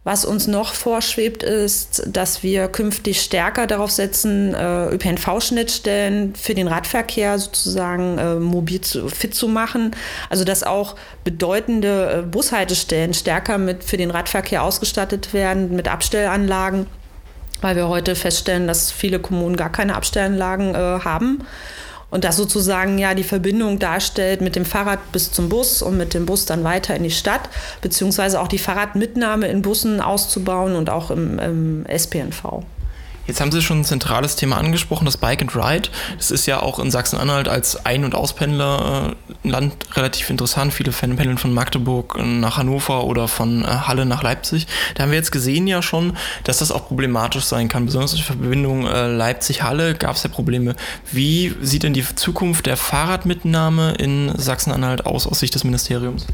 Was 0.03 0.25
uns 0.25 0.47
noch 0.47 0.73
vorschwebt, 0.73 1.43
ist, 1.43 2.05
dass 2.07 2.43
wir 2.43 2.69
künftig 2.69 3.21
stärker 3.21 3.67
darauf 3.67 3.91
setzen, 3.91 4.55
äh, 4.55 4.87
ÖPNV-Schnittstellen 4.95 6.35
für 6.35 6.55
den 6.55 6.67
Radverkehr 6.67 7.39
sozusagen 7.39 8.17
äh, 8.17 8.37
mobil 8.37 8.81
zu, 8.81 9.11
fit 9.11 9.35
zu 9.35 9.47
machen. 9.47 9.95
Also 10.31 10.45
dass 10.45 10.63
auch 10.63 10.97
bedeutende 11.23 12.27
Bushaltestellen 12.31 13.13
stärker 13.13 13.59
mit 13.59 13.85
für 13.85 13.99
den 13.99 14.11
Radverkehr 14.11 14.63
ausgestattet 14.63 15.35
werden 15.35 15.77
mit 15.77 15.87
Abstellanlagen 15.87 16.87
weil 17.61 17.77
wir 17.77 17.89
heute 17.89 18.15
feststellen, 18.15 18.67
dass 18.67 18.91
viele 18.91 19.19
Kommunen 19.19 19.57
gar 19.57 19.71
keine 19.71 19.95
Abstellanlagen 19.95 20.75
äh, 20.75 20.79
haben. 21.05 21.45
Und 22.11 22.25
das 22.25 22.37
sozusagen 22.37 22.99
ja 22.99 23.15
die 23.15 23.23
Verbindung 23.23 23.79
darstellt 23.79 24.41
mit 24.41 24.57
dem 24.57 24.65
Fahrrad 24.65 25.13
bis 25.13 25.31
zum 25.31 25.49
Bus 25.49 25.81
und 25.81 25.97
mit 25.97 26.13
dem 26.13 26.27
Bus 26.27 26.45
dann 26.45 26.65
weiter 26.65 26.97
in 26.97 27.05
die 27.05 27.11
Stadt, 27.11 27.49
beziehungsweise 27.83 28.41
auch 28.41 28.49
die 28.49 28.59
Fahrradmitnahme 28.59 29.47
in 29.47 29.63
Bussen 29.63 30.01
auszubauen 30.01 30.75
und 30.75 30.91
auch 30.91 31.13
im, 31.13 31.39
im 31.39 31.87
SPNV. 31.87 32.65
Jetzt 33.31 33.41
haben 33.41 33.53
Sie 33.53 33.63
schon 33.63 33.83
ein 33.83 33.85
zentrales 33.85 34.35
Thema 34.35 34.57
angesprochen, 34.57 35.05
das 35.05 35.17
Bike 35.17 35.41
and 35.41 35.55
Ride. 35.55 35.89
Das 36.17 36.33
ist 36.33 36.47
ja 36.47 36.61
auch 36.61 36.81
in 36.81 36.91
Sachsen-Anhalt 36.91 37.47
als 37.47 37.87
Ein- 37.87 38.05
und 38.05 38.17
Auspendlerland 38.17 39.15
äh, 39.55 39.93
relativ 39.93 40.31
interessant. 40.31 40.75
Viele 40.75 40.91
pendeln 40.91 41.39
von 41.39 41.55
Magdeburg 41.55 42.19
nach 42.21 42.57
Hannover 42.57 43.05
oder 43.05 43.29
von 43.29 43.63
äh, 43.63 43.69
Halle 43.69 44.05
nach 44.05 44.25
Leipzig. 44.25 44.67
Da 44.97 45.05
haben 45.05 45.11
wir 45.11 45.17
jetzt 45.17 45.31
gesehen 45.31 45.69
ja 45.69 45.81
schon, 45.81 46.17
dass 46.43 46.59
das 46.59 46.73
auch 46.73 46.89
problematisch 46.89 47.45
sein 47.45 47.69
kann. 47.69 47.87
Besonders 47.87 48.17
die 48.17 48.23
Verbindung 48.23 48.89
äh, 48.89 49.07
Leipzig-Halle 49.07 49.95
gab 49.95 50.17
es 50.17 50.25
ja 50.25 50.29
Probleme. 50.29 50.75
Wie 51.13 51.55
sieht 51.61 51.85
denn 51.85 51.93
die 51.93 52.05
Zukunft 52.17 52.67
der 52.67 52.77
Fahrradmitnahme 52.77 53.93
in 53.93 54.33
Sachsen-Anhalt 54.37 55.07
aus, 55.07 55.29
aus 55.29 55.39
Sicht 55.39 55.55
des 55.55 55.63
Ministeriums? 55.63 56.27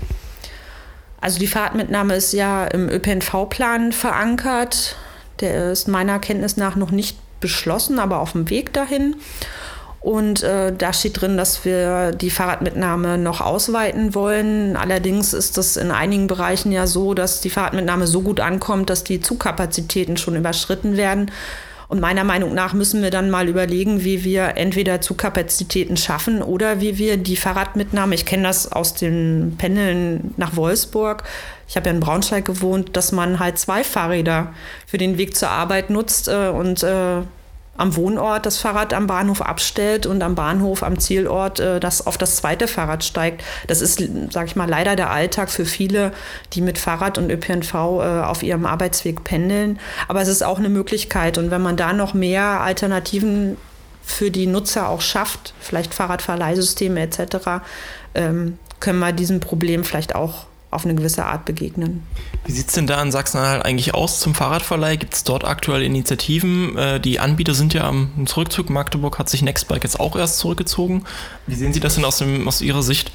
Also 1.21 1.39
die 1.39 1.47
Fahrradmitnahme 1.47 2.15
ist 2.15 2.33
ja 2.33 2.65
im 2.65 2.89
ÖPNV-Plan 2.89 3.93
verankert. 3.93 4.97
Der 5.41 5.73
ist 5.73 5.89
meiner 5.89 6.19
Kenntnis 6.19 6.57
nach 6.57 6.77
noch 6.77 6.91
nicht 6.91 7.19
beschlossen, 7.41 7.99
aber 7.99 8.21
auf 8.21 8.33
dem 8.33 8.49
Weg 8.51 8.73
dahin. 8.73 9.17
Und 10.01 10.45
äh, 10.45 10.73
da 10.73 10.93
steht 10.93 11.21
drin, 11.21 11.37
dass 11.37 11.65
wir 11.65 12.13
die 12.13 12.31
Fahrradmitnahme 12.31 13.19
noch 13.19 13.41
ausweiten 13.41 14.15
wollen. 14.15 14.77
Allerdings 14.77 15.33
ist 15.33 15.59
es 15.59 15.77
in 15.77 15.91
einigen 15.91 16.29
Bereichen 16.29 16.71
ja 16.71 16.87
so, 16.87 17.13
dass 17.13 17.41
die 17.41 17.51
Fahrradmitnahme 17.51 18.07
so 18.07 18.23
gut 18.23 18.39
ankommt, 18.39 18.89
dass 18.89 19.03
die 19.03 19.21
Zugkapazitäten 19.21 20.17
schon 20.17 20.37
überschritten 20.37 20.97
werden. 20.97 21.33
Und 21.89 22.01
meiner 22.01 22.25
Meinung 22.25 22.53
nach 22.55 22.73
müssen 22.73 23.03
wir 23.03 23.11
dann 23.11 23.31
mal 23.31 23.49
überlegen, 23.49 24.03
wie 24.03 24.25
wir 24.25 24.57
entweder 24.57 25.01
Zugkapazitäten 25.01 25.97
schaffen 25.97 26.43
oder 26.43 26.81
wie 26.81 26.99
wir 26.99 27.17
die 27.17 27.37
Fahrradmitnahme, 27.37 28.15
ich 28.15 28.27
kenne 28.27 28.43
das 28.45 28.71
aus 28.73 28.95
den 28.95 29.55
Pendeln 29.57 30.35
nach 30.37 30.57
Wolfsburg, 30.57 31.23
ich 31.69 31.77
habe 31.77 31.89
ja 31.89 31.95
in 31.95 32.01
Braunschweig 32.01 32.45
gewohnt, 32.45 32.97
dass 32.97 33.13
man 33.13 33.39
halt 33.39 33.59
zwei 33.59 33.85
Fahrräder 33.85 34.53
für 34.87 34.99
den 34.99 35.19
Weg 35.19 35.37
zur 35.37 35.51
Arbeit 35.51 35.91
nutzt 35.91 36.29
äh, 36.29 36.49
und 36.49 36.83
äh, 36.83 37.23
am 37.77 37.97
Wohnort 37.97 38.47
das 38.47 38.59
Fahrrad 38.59 38.95
am 38.95 39.07
Bahnhof 39.07 39.43
abstellt 39.43 40.07
und 40.07 40.23
am 40.23 40.35
Bahnhof 40.35 40.83
am 40.83 40.99
Zielort 40.99 41.61
äh, 41.61 41.81
das 41.81 42.07
auf 42.07 42.19
das 42.19 42.37
zweite 42.37 42.69
Fahrrad 42.69 43.05
steigt. 43.05 43.43
Das 43.67 43.81
ist, 43.81 44.03
sage 44.31 44.47
ich 44.47 44.57
mal, 44.57 44.69
leider 44.69 44.97
der 44.97 45.11
Alltag 45.11 45.51
für 45.51 45.65
viele, 45.65 46.13
die 46.53 46.61
mit 46.61 46.79
Fahrrad 46.79 47.19
und 47.19 47.31
ÖPNV 47.31 47.75
äh, 47.75 47.77
auf 47.77 48.43
ihrem 48.43 48.67
Arbeitsweg 48.67 49.25
pendeln. 49.25 49.79
Aber 50.09 50.21
es 50.21 50.29
ist 50.29 50.43
auch 50.43 50.59
eine 50.59 50.69
Möglichkeit. 50.69 51.39
Und 51.39 51.51
wenn 51.51 51.63
man 51.63 51.77
da 51.77 51.93
noch 51.93 52.15
mehr 52.15 52.61
Alternativen 52.61 53.57
für 54.03 54.31
die 54.31 54.47
Nutzer 54.47 54.89
auch 54.89 55.01
schafft, 55.01 55.55
vielleicht 55.61 55.95
Fahrradverleihsysteme 55.95 57.01
etc., 57.01 57.63
ähm, 58.15 58.59
können 58.81 58.99
wir 58.99 59.13
diesem 59.13 59.41
Problem 59.41 59.85
vielleicht 59.85 60.15
auch 60.15 60.47
auf 60.71 60.85
eine 60.85 60.95
gewisse 60.95 61.25
Art 61.25 61.45
begegnen. 61.45 62.03
Wie 62.45 62.53
sieht 62.53 62.69
es 62.69 62.75
denn 62.75 62.87
da 62.87 63.01
in 63.03 63.11
Sachsen-Anhalt 63.11 63.65
eigentlich 63.65 63.95
aus 63.95 64.21
zum 64.21 64.35
Fahrradverleih? 64.35 64.97
Gibt 64.97 65.15
es 65.15 65.25
dort 65.25 65.45
aktuell 65.45 65.83
Initiativen? 65.83 66.77
Äh, 66.77 67.01
die 67.01 67.21
Anbieter 67.21 67.55
sind 67.55 67.73
ja 67.75 67.89
am 67.89 68.27
Zurückzug. 68.27 68.69
Magdeburg 68.71 69.19
hat 69.19 69.29
sich 69.29 69.43
Nextbike 69.43 69.85
jetzt 69.85 70.01
auch 70.01 70.17
erst 70.17 70.39
zurückgezogen. 70.39 71.05
Wie 71.47 71.55
sehen 71.55 71.73
Sie 71.73 71.81
das 71.81 71.95
denn 71.95 72.05
aus, 72.05 72.19
dem, 72.19 72.47
aus 72.47 72.61
Ihrer 72.61 72.83
Sicht? 72.83 73.13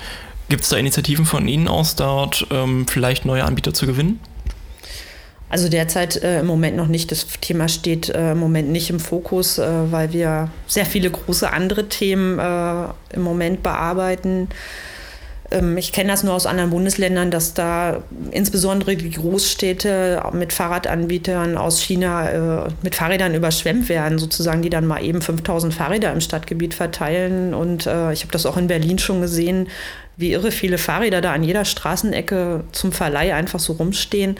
Gibt 0.49 0.63
es 0.63 0.69
da 0.69 0.77
Initiativen 0.77 1.25
von 1.25 1.47
Ihnen 1.47 1.67
aus, 1.67 1.95
dort 1.95 2.47
ähm, 2.51 2.87
vielleicht 2.87 3.25
neue 3.25 3.45
Anbieter 3.45 3.73
zu 3.73 3.85
gewinnen? 3.85 4.19
Also 5.51 5.67
derzeit 5.67 6.15
äh, 6.23 6.39
im 6.39 6.45
Moment 6.45 6.77
noch 6.77 6.87
nicht. 6.87 7.11
Das 7.11 7.27
Thema 7.41 7.67
steht 7.67 8.07
äh, 8.07 8.31
im 8.31 8.37
Moment 8.37 8.69
nicht 8.69 8.89
im 8.89 9.01
Fokus, 9.01 9.57
äh, 9.57 9.91
weil 9.91 10.13
wir 10.13 10.49
sehr 10.65 10.85
viele 10.85 11.11
große 11.11 11.51
andere 11.51 11.89
Themen 11.89 12.39
äh, 12.39 12.85
im 13.13 13.21
Moment 13.21 13.61
bearbeiten. 13.61 14.47
Ähm, 15.51 15.77
ich 15.77 15.91
kenne 15.91 16.09
das 16.09 16.23
nur 16.23 16.33
aus 16.33 16.45
anderen 16.45 16.71
Bundesländern, 16.71 17.29
dass 17.29 17.53
da 17.53 18.01
insbesondere 18.31 18.95
die 18.95 19.11
Großstädte 19.11 20.23
mit 20.33 20.53
Fahrradanbietern 20.53 21.57
aus 21.57 21.81
China 21.81 22.65
äh, 22.65 22.69
mit 22.81 22.95
Fahrrädern 22.95 23.35
überschwemmt 23.35 23.89
werden, 23.89 24.17
sozusagen, 24.17 24.61
die 24.61 24.69
dann 24.69 24.87
mal 24.87 25.03
eben 25.03 25.21
5000 25.21 25.73
Fahrräder 25.73 26.11
im 26.11 26.21
Stadtgebiet 26.21 26.73
verteilen. 26.73 27.53
Und 27.53 27.85
äh, 27.85 28.13
ich 28.13 28.21
habe 28.21 28.31
das 28.31 28.45
auch 28.45 28.57
in 28.57 28.67
Berlin 28.67 28.97
schon 28.97 29.21
gesehen, 29.21 29.67
wie 30.17 30.31
irre 30.31 30.51
viele 30.51 30.77
Fahrräder 30.77 31.21
da 31.21 31.33
an 31.33 31.43
jeder 31.43 31.65
Straßenecke 31.65 32.63
zum 32.71 32.91
Verleih 32.91 33.33
einfach 33.33 33.59
so 33.59 33.73
rumstehen. 33.73 34.35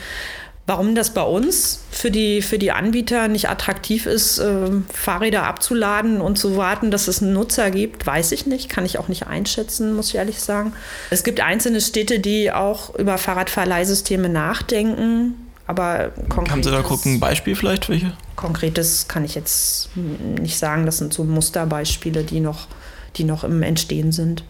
Warum 0.72 0.96
das 0.96 1.10
bei 1.10 1.24
uns 1.24 1.82
für 1.92 2.12
die, 2.12 2.42
für 2.42 2.58
die 2.58 2.72
Anbieter 2.72 3.28
nicht 3.28 3.50
attraktiv 3.50 4.06
ist, 4.06 4.40
äh, 4.40 4.70
Fahrräder 4.94 5.44
abzuladen 5.44 6.22
und 6.22 6.38
zu 6.38 6.56
warten, 6.56 6.92
dass 6.92 7.10
es 7.10 7.22
einen 7.22 7.34
Nutzer 7.34 7.72
gibt, 7.72 8.08
weiß 8.08 8.32
ich 8.32 8.46
nicht. 8.46 8.70
Kann 8.70 8.86
ich 8.86 8.98
auch 8.98 9.10
nicht 9.10 9.28
einschätzen, 9.28 9.94
muss 9.94 10.08
ich 10.08 10.16
ehrlich 10.16 10.40
sagen. 10.40 10.72
Es 11.10 11.26
gibt 11.26 11.42
einzelne 11.42 11.82
Städte, 11.82 12.22
die 12.22 12.54
auch 12.54 12.96
über 12.96 13.18
Fahrradverleihsysteme 13.18 14.30
nachdenken. 14.30 15.34
Aber 15.68 16.14
Haben 16.30 16.64
Sie 16.64 16.72
da 16.72 16.84
gucken, 16.84 17.16
ein 17.16 17.20
Beispiel 17.20 17.58
vielleicht 17.58 17.90
welche? 17.90 18.14
Konkretes 18.38 19.10
kann 19.10 19.26
ich 19.26 19.36
jetzt 19.36 19.90
nicht 19.98 20.58
sagen. 20.58 20.86
Das 20.86 21.00
sind 21.00 21.14
so 21.14 21.26
Musterbeispiele, 21.26 22.24
die 22.24 22.40
noch, 22.40 22.70
die 23.18 23.26
noch 23.26 23.44
im 23.44 23.62
Entstehen 23.62 24.14
sind. 24.14 24.46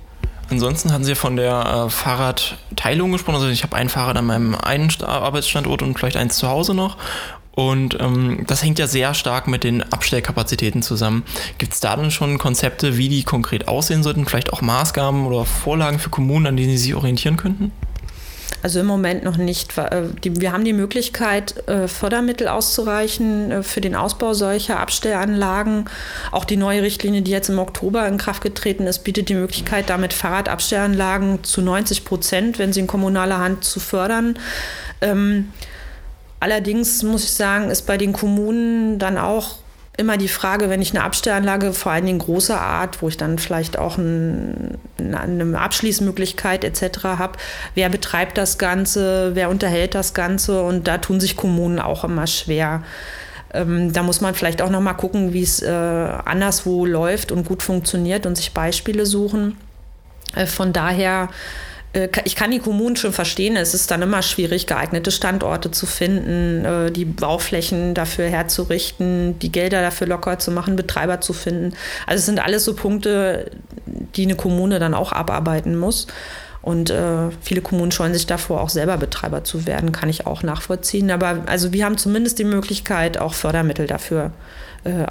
Ansonsten 0.52 0.92
hatten 0.92 1.06
Sie 1.06 1.16
von 1.16 1.38
der 1.38 1.86
äh, 1.86 1.90
Fahrradteilung 1.90 3.14
gesprochen. 3.14 3.36
Also 3.36 3.48
ich 3.48 3.64
habe 3.64 3.76
ein 3.78 3.88
Fahrrad 3.88 4.18
an 4.18 4.26
meinem 4.26 4.56
einen 4.56 4.92
Arbeitsstandort 5.02 5.82
und 5.82 5.98
vielleicht 5.98 6.18
eins 6.18 6.38
zu 6.38 6.50
Hause 6.50 6.74
noch. 6.74 6.98
Und 7.54 7.98
ähm, 8.00 8.44
das 8.48 8.64
hängt 8.64 8.78
ja 8.78 8.88
sehr 8.88 9.14
stark 9.14 9.48
mit 9.48 9.64
den 9.64 9.82
Abstellkapazitäten 9.82 10.82
zusammen. 10.82 11.24
Gibt 11.58 11.74
es 11.74 11.80
da 11.80 11.96
dann 11.96 12.12
schon 12.12 12.38
Konzepte, 12.38 12.98
wie 12.98 13.10
die 13.10 13.24
konkret 13.24 13.68
aussehen 13.68 14.04
sollten? 14.04 14.26
Vielleicht 14.26 14.52
auch 14.52 14.62
Maßgaben 14.62 15.26
oder 15.26 15.46
Vorlagen 15.46 16.00
für 16.00 16.10
Kommunen, 16.10 16.48
an 16.48 16.58
denen 16.58 16.72
Sie 16.72 16.78
sich 16.78 16.96
orientieren 16.96 17.38
könnten? 17.38 17.72
Also 18.64 18.80
im 18.80 18.86
Moment 18.86 19.24
noch 19.24 19.38
nicht. 19.38 19.78
Äh, 19.78 20.10
wir 20.24 20.52
haben 20.52 20.66
die 20.66 20.74
Möglichkeit, 20.74 21.68
äh, 21.68 21.88
Fördermittel 21.88 22.48
auszureichen 22.48 23.52
äh, 23.52 23.64
für 23.64 23.82
den 23.82 23.96
Ausbau 23.96 24.34
solcher 24.34 24.80
Abstellanlagen. 24.80 25.86
Auch 26.32 26.46
die 26.46 26.58
neue 26.58 26.84
Richtlinie, 26.84 27.22
die 27.22 27.32
jetzt 27.32 27.50
im 27.50 27.60
Oktober 27.60 28.08
in 28.08 28.18
Kraft 28.18 28.44
getreten 28.44 28.88
ist, 28.88 29.00
bietet 29.00 29.30
die 29.30 29.36
Möglichkeit, 29.36 29.90
damit 29.90 30.14
Fahrradabstellanlagen 30.14 31.44
zu 31.44 31.62
90 31.62 32.06
Prozent, 32.06 32.60
wenn 32.60 32.74
sie 32.74 32.82
in 32.82 32.88
kommunaler 32.88 33.40
Hand 33.40 33.64
zu 33.64 33.80
fördern. 33.80 34.38
Ähm, 35.02 35.52
allerdings 36.40 37.04
muss 37.04 37.24
ich 37.24 37.32
sagen, 37.32 37.72
ist 37.72 37.88
bei 37.88 37.98
den 37.98 38.14
Kommunen 38.14 39.00
dann 39.00 39.18
auch 39.18 39.61
immer 39.98 40.18
die 40.18 40.28
Frage, 40.28 40.70
wenn 40.70 40.82
ich 40.82 40.92
eine 40.92 41.04
Abstellanlage, 41.04 41.74
vor 41.74 41.92
allen 41.92 42.06
Dingen 42.06 42.20
großer 42.20 42.60
Art, 42.60 43.02
wo 43.02 43.08
ich 43.08 43.18
dann 43.18 43.38
vielleicht 43.40 43.78
auch 43.78 43.98
ein, 43.98 44.78
eine 44.98 45.60
Abschließmöglichkeit 45.60 46.64
etc. 46.64 47.04
habe, 47.04 47.38
wer 47.76 47.90
betreibt 47.90 48.38
das 48.38 48.58
Ganze, 48.58 49.32
wer 49.36 49.50
unterhält 49.50 49.94
das 49.94 50.14
Ganze 50.14 50.64
und 50.64 50.88
da 50.88 50.98
tun 50.98 51.20
sich 51.20 51.36
Kommunen 51.36 51.80
auch 51.80 52.04
immer 52.04 52.28
schwer. 52.28 52.84
Ähm, 53.54 53.92
da 53.92 54.04
muss 54.04 54.22
man 54.22 54.34
vielleicht 54.34 54.62
auch 54.62 54.70
noch 54.70 54.82
mal 54.82 54.94
gucken, 54.94 55.34
wie 55.34 55.44
es 55.44 55.62
äh, 55.62 55.70
anderswo 55.70 56.86
läuft 56.86 57.32
und 57.32 57.46
gut 57.46 57.62
funktioniert 57.62 58.26
und 58.26 58.36
sich 58.36 58.54
Beispiele 58.54 59.06
suchen. 59.06 59.58
Äh, 60.36 60.46
von 60.46 60.72
daher 60.74 61.30
ich 62.24 62.36
kann 62.36 62.52
die 62.52 62.60
Kommunen 62.60 62.96
schon 62.96 63.12
verstehen, 63.12 63.58
es 63.58 63.74
ist 63.74 63.92
dann 63.92 64.02
immer 64.02 64.22
schwierig, 64.22 64.66
geeignete 64.66 65.12
Standorte 65.12 65.72
zu 65.72 65.86
finden, 65.86 66.64
äh, 66.64 66.92
die 66.92 67.04
Bauflächen 67.04 67.94
dafür 67.94 68.28
herzurichten, 68.28 69.38
die 69.40 69.52
Gelder 69.52 69.82
dafür 69.82 70.08
locker 70.08 70.40
zu 70.40 70.52
machen, 70.52 70.78
Betreiber 70.78 71.20
zu 71.20 71.34
finden. 71.34 71.74
Also 72.08 72.20
es 72.20 72.26
sind 72.26 72.40
alles 72.40 72.64
so 72.64 72.76
Punkte, 72.76 73.52
die 74.16 74.24
eine 74.24 74.36
Kommune 74.36 74.80
dann 74.80 74.94
auch 74.94 75.12
abarbeiten 75.12 75.78
muss. 75.78 76.08
Und 76.62 76.92
äh, 76.92 77.30
viele 77.42 77.62
Kommunen 77.62 77.92
scheuen 77.92 78.14
sich 78.14 78.28
davor, 78.28 78.62
auch 78.62 78.70
selber 78.70 78.98
Betreiber 78.98 79.44
zu 79.44 79.66
werden, 79.66 79.92
kann 79.92 80.10
ich 80.10 80.28
auch 80.28 80.44
nachvollziehen. 80.44 81.10
Aber 81.10 81.44
also 81.48 81.74
wir 81.74 81.84
haben 81.84 81.98
zumindest 81.98 82.38
die 82.40 82.44
Möglichkeit, 82.44 83.18
auch 83.18 83.34
Fördermittel 83.34 83.88
dafür 83.88 84.26
äh, 84.26 84.30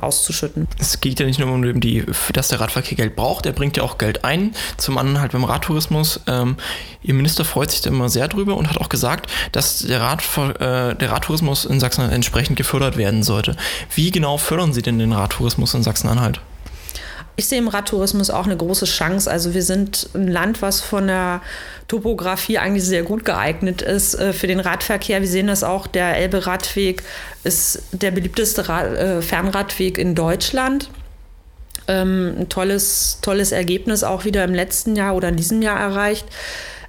auszuschütten. 0.00 0.68
Es 0.78 1.00
geht 1.00 1.20
ja 1.20 1.26
nicht 1.26 1.38
nur 1.38 1.50
um 1.50 1.80
die, 1.80 2.04
dass 2.32 2.48
der 2.48 2.60
Radverkehr 2.60 2.96
Geld 2.96 3.16
braucht, 3.16 3.46
er 3.46 3.52
bringt 3.52 3.76
ja 3.76 3.82
auch 3.82 3.98
Geld 3.98 4.24
ein. 4.24 4.52
Zum 4.76 4.98
anderen 4.98 5.20
halt 5.20 5.32
beim 5.32 5.44
Radtourismus. 5.44 6.20
Ähm, 6.26 6.56
Ihr 7.02 7.14
Minister 7.14 7.44
freut 7.44 7.70
sich 7.70 7.80
da 7.80 7.90
immer 7.90 8.08
sehr 8.08 8.28
drüber 8.28 8.56
und 8.56 8.68
hat 8.68 8.78
auch 8.78 8.88
gesagt, 8.88 9.30
dass 9.52 9.78
der, 9.78 10.00
Rad, 10.00 10.22
äh, 10.38 10.94
der 10.94 11.10
Radtourismus 11.10 11.64
in 11.64 11.80
Sachsen 11.80 12.10
entsprechend 12.10 12.56
gefördert 12.56 12.96
werden 12.96 13.22
sollte. 13.22 13.56
Wie 13.94 14.10
genau 14.10 14.36
fördern 14.36 14.72
Sie 14.72 14.82
denn 14.82 14.98
den 14.98 15.12
Radtourismus 15.12 15.74
in 15.74 15.82
Sachsen-Anhalt? 15.82 16.40
Ich 17.40 17.48
sehe 17.48 17.56
im 17.56 17.68
Radtourismus 17.68 18.28
auch 18.28 18.44
eine 18.44 18.58
große 18.58 18.84
Chance. 18.84 19.30
Also 19.30 19.54
wir 19.54 19.62
sind 19.62 20.10
ein 20.12 20.28
Land, 20.28 20.60
was 20.60 20.82
von 20.82 21.06
der 21.06 21.40
Topografie 21.88 22.58
eigentlich 22.58 22.84
sehr 22.84 23.02
gut 23.02 23.24
geeignet 23.24 23.80
ist 23.80 24.14
äh, 24.14 24.34
für 24.34 24.46
den 24.46 24.60
Radverkehr. 24.60 25.22
Wir 25.22 25.26
sehen 25.26 25.46
das 25.46 25.64
auch, 25.64 25.86
der 25.86 26.18
Elbe-Radweg 26.18 27.02
ist 27.42 27.82
der 27.92 28.10
beliebteste 28.10 28.60
äh, 28.60 29.22
Fernradweg 29.22 29.96
in 29.96 30.14
Deutschland. 30.14 30.90
Ähm, 31.88 32.34
ein 32.40 32.48
tolles, 32.50 33.20
tolles 33.22 33.52
Ergebnis 33.52 34.04
auch 34.04 34.26
wieder 34.26 34.44
im 34.44 34.52
letzten 34.52 34.94
Jahr 34.94 35.14
oder 35.14 35.30
in 35.30 35.36
diesem 35.36 35.62
Jahr 35.62 35.80
erreicht. 35.80 36.26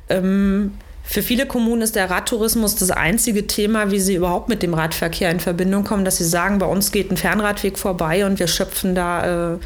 Ähm, 0.10 0.74
für 1.02 1.22
viele 1.22 1.46
Kommunen 1.46 1.82
ist 1.82 1.96
der 1.96 2.10
Radtourismus 2.10 2.76
das 2.76 2.92
einzige 2.92 3.48
Thema, 3.48 3.90
wie 3.92 4.02
sie 4.02 4.16
überhaupt 4.16 4.50
mit 4.50 4.64
dem 4.64 4.74
Radverkehr 4.74 5.32
in 5.32 5.40
Verbindung 5.40 5.86
kommen, 5.86 6.04
dass 6.04 6.18
sie 6.18 6.28
sagen, 6.28 6.58
bei 6.58 6.66
uns 6.66 6.92
geht 6.92 7.10
ein 7.10 7.16
Fernradweg 7.16 7.80
vorbei 7.80 8.26
und 8.26 8.38
wir 8.38 8.48
schöpfen 8.48 8.96
da 8.96 9.54
äh, 9.54 9.58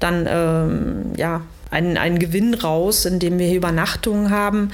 dann 0.00 0.26
ähm, 0.28 1.12
ja, 1.16 1.42
einen, 1.70 1.96
einen 1.96 2.18
Gewinn 2.18 2.54
raus, 2.54 3.04
indem 3.04 3.38
wir 3.38 3.46
hier 3.46 3.56
Übernachtungen 3.56 4.30
haben. 4.30 4.72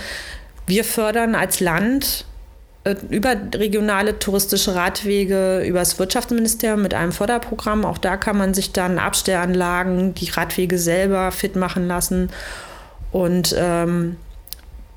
Wir 0.66 0.84
fördern 0.84 1.34
als 1.34 1.60
Land 1.60 2.24
äh, 2.84 2.96
über 3.10 3.36
regionale 3.54 4.18
touristische 4.18 4.74
Radwege, 4.74 5.62
über 5.66 5.80
das 5.80 5.98
Wirtschaftsministerium 5.98 6.82
mit 6.82 6.94
einem 6.94 7.12
Förderprogramm. 7.12 7.84
Auch 7.84 7.98
da 7.98 8.16
kann 8.16 8.38
man 8.38 8.54
sich 8.54 8.72
dann 8.72 8.98
Abstellanlagen, 8.98 10.14
die 10.14 10.30
Radwege 10.30 10.78
selber 10.78 11.32
fit 11.32 11.56
machen 11.56 11.86
lassen. 11.86 12.30
Und 13.12 13.54
ähm, 13.58 14.16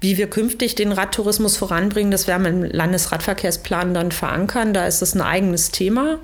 wie 0.01 0.17
wir 0.17 0.29
künftig 0.29 0.75
den 0.75 0.91
Radtourismus 0.91 1.57
voranbringen, 1.57 2.11
das 2.11 2.27
werden 2.27 2.43
wir 2.43 2.49
im 2.49 2.63
Landesradverkehrsplan 2.63 3.93
dann 3.93 4.11
verankern. 4.11 4.73
Da 4.73 4.85
ist 4.85 5.01
es 5.01 5.13
ein 5.13 5.21
eigenes 5.21 5.71
Thema. 5.71 6.19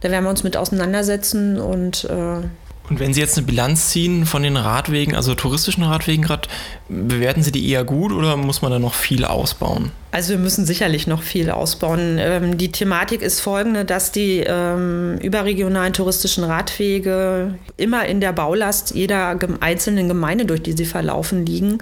Da 0.00 0.10
werden 0.10 0.24
wir 0.24 0.30
uns 0.30 0.42
mit 0.42 0.56
auseinandersetzen 0.56 1.58
und 1.58 2.04
äh, 2.04 2.46
und 2.90 3.00
wenn 3.00 3.14
Sie 3.14 3.20
jetzt 3.20 3.38
eine 3.38 3.46
Bilanz 3.46 3.90
ziehen 3.90 4.26
von 4.26 4.42
den 4.42 4.58
Radwegen, 4.58 5.14
also 5.14 5.34
touristischen 5.34 5.84
Radwegen 5.84 6.22
gerade, 6.22 6.48
bewerten 6.88 7.42
Sie 7.42 7.50
die 7.50 7.70
eher 7.70 7.82
gut 7.82 8.12
oder 8.12 8.36
muss 8.36 8.60
man 8.60 8.70
da 8.70 8.78
noch 8.78 8.92
viel 8.92 9.24
ausbauen? 9.24 9.90
Also 10.12 10.30
wir 10.30 10.38
müssen 10.38 10.66
sicherlich 10.66 11.06
noch 11.06 11.22
viel 11.22 11.50
ausbauen. 11.50 12.18
Ähm, 12.18 12.58
die 12.58 12.70
Thematik 12.70 13.22
ist 13.22 13.40
folgende, 13.40 13.86
dass 13.86 14.12
die 14.12 14.44
ähm, 14.46 15.16
überregionalen 15.22 15.94
touristischen 15.94 16.44
Radwege 16.44 17.54
immer 17.78 18.04
in 18.04 18.20
der 18.20 18.34
Baulast 18.34 18.94
jeder 18.94 19.38
einzelnen 19.60 20.08
Gemeinde, 20.08 20.44
durch 20.44 20.62
die 20.62 20.72
sie 20.72 20.84
verlaufen, 20.84 21.46
liegen. 21.46 21.78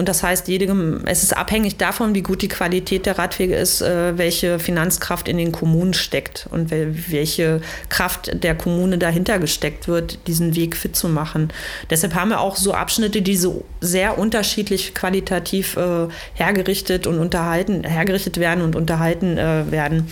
Und 0.00 0.08
das 0.08 0.22
heißt, 0.22 0.48
jede, 0.48 0.64
es 1.04 1.22
ist 1.22 1.36
abhängig 1.36 1.76
davon, 1.76 2.14
wie 2.14 2.22
gut 2.22 2.40
die 2.40 2.48
Qualität 2.48 3.04
der 3.04 3.18
Radwege 3.18 3.54
ist, 3.54 3.82
äh, 3.82 4.16
welche 4.16 4.58
Finanzkraft 4.58 5.28
in 5.28 5.36
den 5.36 5.52
Kommunen 5.52 5.92
steckt 5.92 6.48
und 6.50 6.70
welche 6.70 7.60
Kraft 7.90 8.42
der 8.42 8.54
Kommune 8.54 8.96
dahinter 8.96 9.38
gesteckt 9.38 9.88
wird, 9.88 10.26
diesen 10.26 10.56
Weg 10.56 10.74
fit 10.74 10.96
zu 10.96 11.10
machen. 11.10 11.52
Deshalb 11.90 12.14
haben 12.14 12.30
wir 12.30 12.40
auch 12.40 12.56
so 12.56 12.72
Abschnitte, 12.72 13.20
die 13.20 13.36
so 13.36 13.66
sehr 13.82 14.16
unterschiedlich 14.16 14.94
qualitativ 14.94 15.76
äh, 15.76 16.08
hergerichtet 16.32 17.06
und 17.06 17.18
unterhalten, 17.18 17.84
hergerichtet 17.84 18.38
werden 18.38 18.64
und 18.64 18.76
unterhalten 18.76 19.36
äh, 19.36 19.70
werden. 19.70 20.08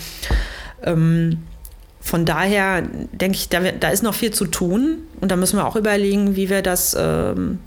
Ähm, 0.83 1.39
von 1.99 2.25
daher 2.25 2.83
denke 3.11 3.37
ich, 3.37 3.49
da, 3.49 3.89
ist 3.89 4.03
noch 4.03 4.13
viel 4.13 4.29
zu 4.29 4.45
tun 4.45 4.99
und 5.19 5.31
da 5.31 5.35
müssen 5.35 5.57
wir 5.57 5.65
auch 5.65 5.75
überlegen, 5.75 6.35
wie 6.35 6.51
wir 6.51 6.61
das 6.61 6.95
ähm, 6.97 7.57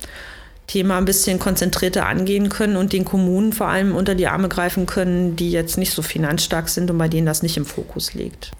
Thema 0.72 0.96
ein 0.96 1.04
bisschen 1.04 1.38
konzentrierter 1.38 2.06
angehen 2.06 2.48
können 2.48 2.76
und 2.76 2.94
den 2.94 3.04
Kommunen 3.04 3.52
vor 3.52 3.68
allem 3.68 3.94
unter 3.94 4.14
die 4.14 4.26
Arme 4.26 4.48
greifen 4.48 4.86
können, 4.86 5.36
die 5.36 5.50
jetzt 5.50 5.76
nicht 5.76 5.92
so 5.92 6.00
finanzstark 6.00 6.70
sind 6.70 6.90
und 6.90 6.96
bei 6.96 7.08
denen 7.08 7.26
das 7.26 7.42
nicht 7.42 7.58
im 7.58 7.66
Fokus 7.66 8.14
liegt. 8.14 8.52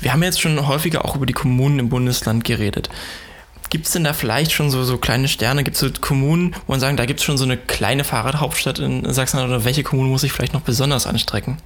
Wir 0.00 0.14
haben 0.14 0.22
jetzt 0.22 0.40
schon 0.40 0.66
häufiger 0.66 1.04
auch 1.04 1.14
über 1.14 1.26
die 1.26 1.34
Kommunen 1.34 1.78
im 1.78 1.88
Bundesland 1.90 2.44
geredet. 2.44 2.88
Gibt 3.68 3.84
es 3.84 3.92
denn 3.92 4.04
da 4.04 4.14
vielleicht 4.14 4.52
schon 4.52 4.70
so, 4.70 4.82
so 4.84 4.96
kleine 4.96 5.28
Sterne? 5.28 5.62
Gibt 5.62 5.76
es 5.76 5.80
so 5.80 5.90
Kommunen, 6.00 6.54
wo 6.66 6.72
man 6.72 6.80
sagen, 6.80 6.96
da 6.96 7.04
gibt 7.04 7.20
es 7.20 7.26
schon 7.26 7.36
so 7.36 7.44
eine 7.44 7.58
kleine 7.58 8.04
Fahrradhauptstadt 8.04 8.78
in 8.78 9.12
Sachsen 9.12 9.38
oder 9.38 9.66
welche 9.66 9.82
Kommune 9.82 10.08
muss 10.08 10.22
sich 10.22 10.32
vielleicht 10.32 10.54
noch 10.54 10.62
besonders 10.62 11.06
anstrecken? 11.06 11.58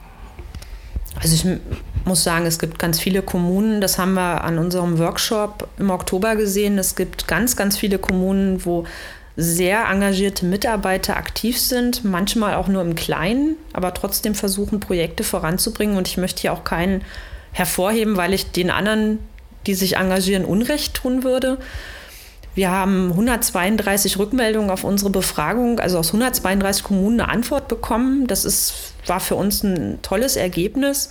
Also 1.22 1.34
ich 1.34 1.60
muss 2.04 2.24
sagen, 2.24 2.46
es 2.46 2.58
gibt 2.58 2.80
ganz 2.80 2.98
viele 2.98 3.22
Kommunen, 3.22 3.80
das 3.80 3.98
haben 3.98 4.14
wir 4.14 4.42
an 4.42 4.58
unserem 4.58 4.98
Workshop 4.98 5.68
im 5.78 5.90
Oktober 5.90 6.34
gesehen. 6.34 6.76
Es 6.78 6.96
gibt 6.96 7.28
ganz, 7.28 7.54
ganz 7.54 7.76
viele 7.76 7.98
Kommunen, 7.98 8.64
wo 8.64 8.84
sehr 9.40 9.86
engagierte 9.90 10.44
Mitarbeiter 10.44 11.16
aktiv 11.16 11.58
sind, 11.58 12.04
manchmal 12.04 12.54
auch 12.54 12.68
nur 12.68 12.82
im 12.82 12.94
Kleinen, 12.94 13.56
aber 13.72 13.94
trotzdem 13.94 14.34
versuchen, 14.34 14.80
Projekte 14.80 15.24
voranzubringen. 15.24 15.96
Und 15.96 16.08
ich 16.08 16.16
möchte 16.16 16.42
hier 16.42 16.52
auch 16.52 16.64
keinen 16.64 17.02
hervorheben, 17.52 18.16
weil 18.16 18.34
ich 18.34 18.52
den 18.52 18.70
anderen, 18.70 19.18
die 19.66 19.74
sich 19.74 19.96
engagieren, 19.96 20.44
Unrecht 20.44 20.94
tun 20.94 21.24
würde. 21.24 21.58
Wir 22.54 22.70
haben 22.70 23.10
132 23.10 24.18
Rückmeldungen 24.18 24.70
auf 24.70 24.84
unsere 24.84 25.10
Befragung, 25.10 25.78
also 25.80 25.98
aus 25.98 26.08
132 26.08 26.82
Kommunen 26.82 27.20
eine 27.20 27.30
Antwort 27.30 27.68
bekommen. 27.68 28.26
Das 28.26 28.44
ist, 28.44 28.92
war 29.06 29.20
für 29.20 29.36
uns 29.36 29.62
ein 29.62 30.00
tolles 30.02 30.36
Ergebnis. 30.36 31.10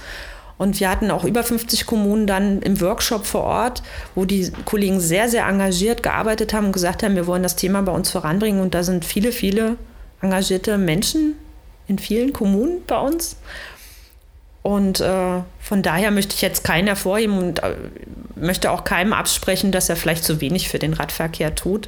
Und 0.60 0.78
wir 0.82 0.90
hatten 0.90 1.10
auch 1.10 1.24
über 1.24 1.42
50 1.42 1.86
Kommunen 1.86 2.28
dann 2.28 2.62
im 2.62 2.82
Workshop 2.82 3.26
vor 3.26 3.44
Ort, 3.44 3.82
wo 4.14 4.26
die 4.26 4.52
Kollegen 4.66 5.00
sehr, 5.00 5.30
sehr 5.30 5.48
engagiert 5.48 6.04
gearbeitet 6.04 6.54
haben 6.54 6.68
und 6.68 6.72
gesagt 6.74 7.02
haben, 7.02 7.16
wir 7.16 7.28
wollen 7.28 7.44
das 7.44 7.56
Thema 7.56 7.82
bei 7.82 7.94
uns 7.94 8.12
voranbringen. 8.12 8.62
Und 8.62 8.74
da 8.76 8.84
sind 8.84 9.06
viele, 9.06 9.32
viele 9.32 9.78
engagierte 10.22 10.78
Menschen 10.78 11.36
in 11.88 11.98
vielen 11.98 12.34
Kommunen 12.34 12.82
bei 12.86 13.00
uns. 13.00 13.38
Und 14.62 15.00
äh, 15.00 15.40
von 15.62 15.82
daher 15.82 16.12
möchte 16.12 16.36
ich 16.36 16.42
jetzt 16.42 16.66
keinen 16.66 16.88
hervorheben 16.88 17.38
und 17.38 17.64
äh, 17.64 17.76
möchte 18.36 18.70
auch 18.72 18.84
keinem 18.84 19.14
absprechen, 19.14 19.72
dass 19.72 19.88
er 19.88 19.96
vielleicht 19.96 20.26
zu 20.26 20.42
wenig 20.42 20.68
für 20.68 20.78
den 20.78 20.92
Radverkehr 20.92 21.56
tut. 21.56 21.88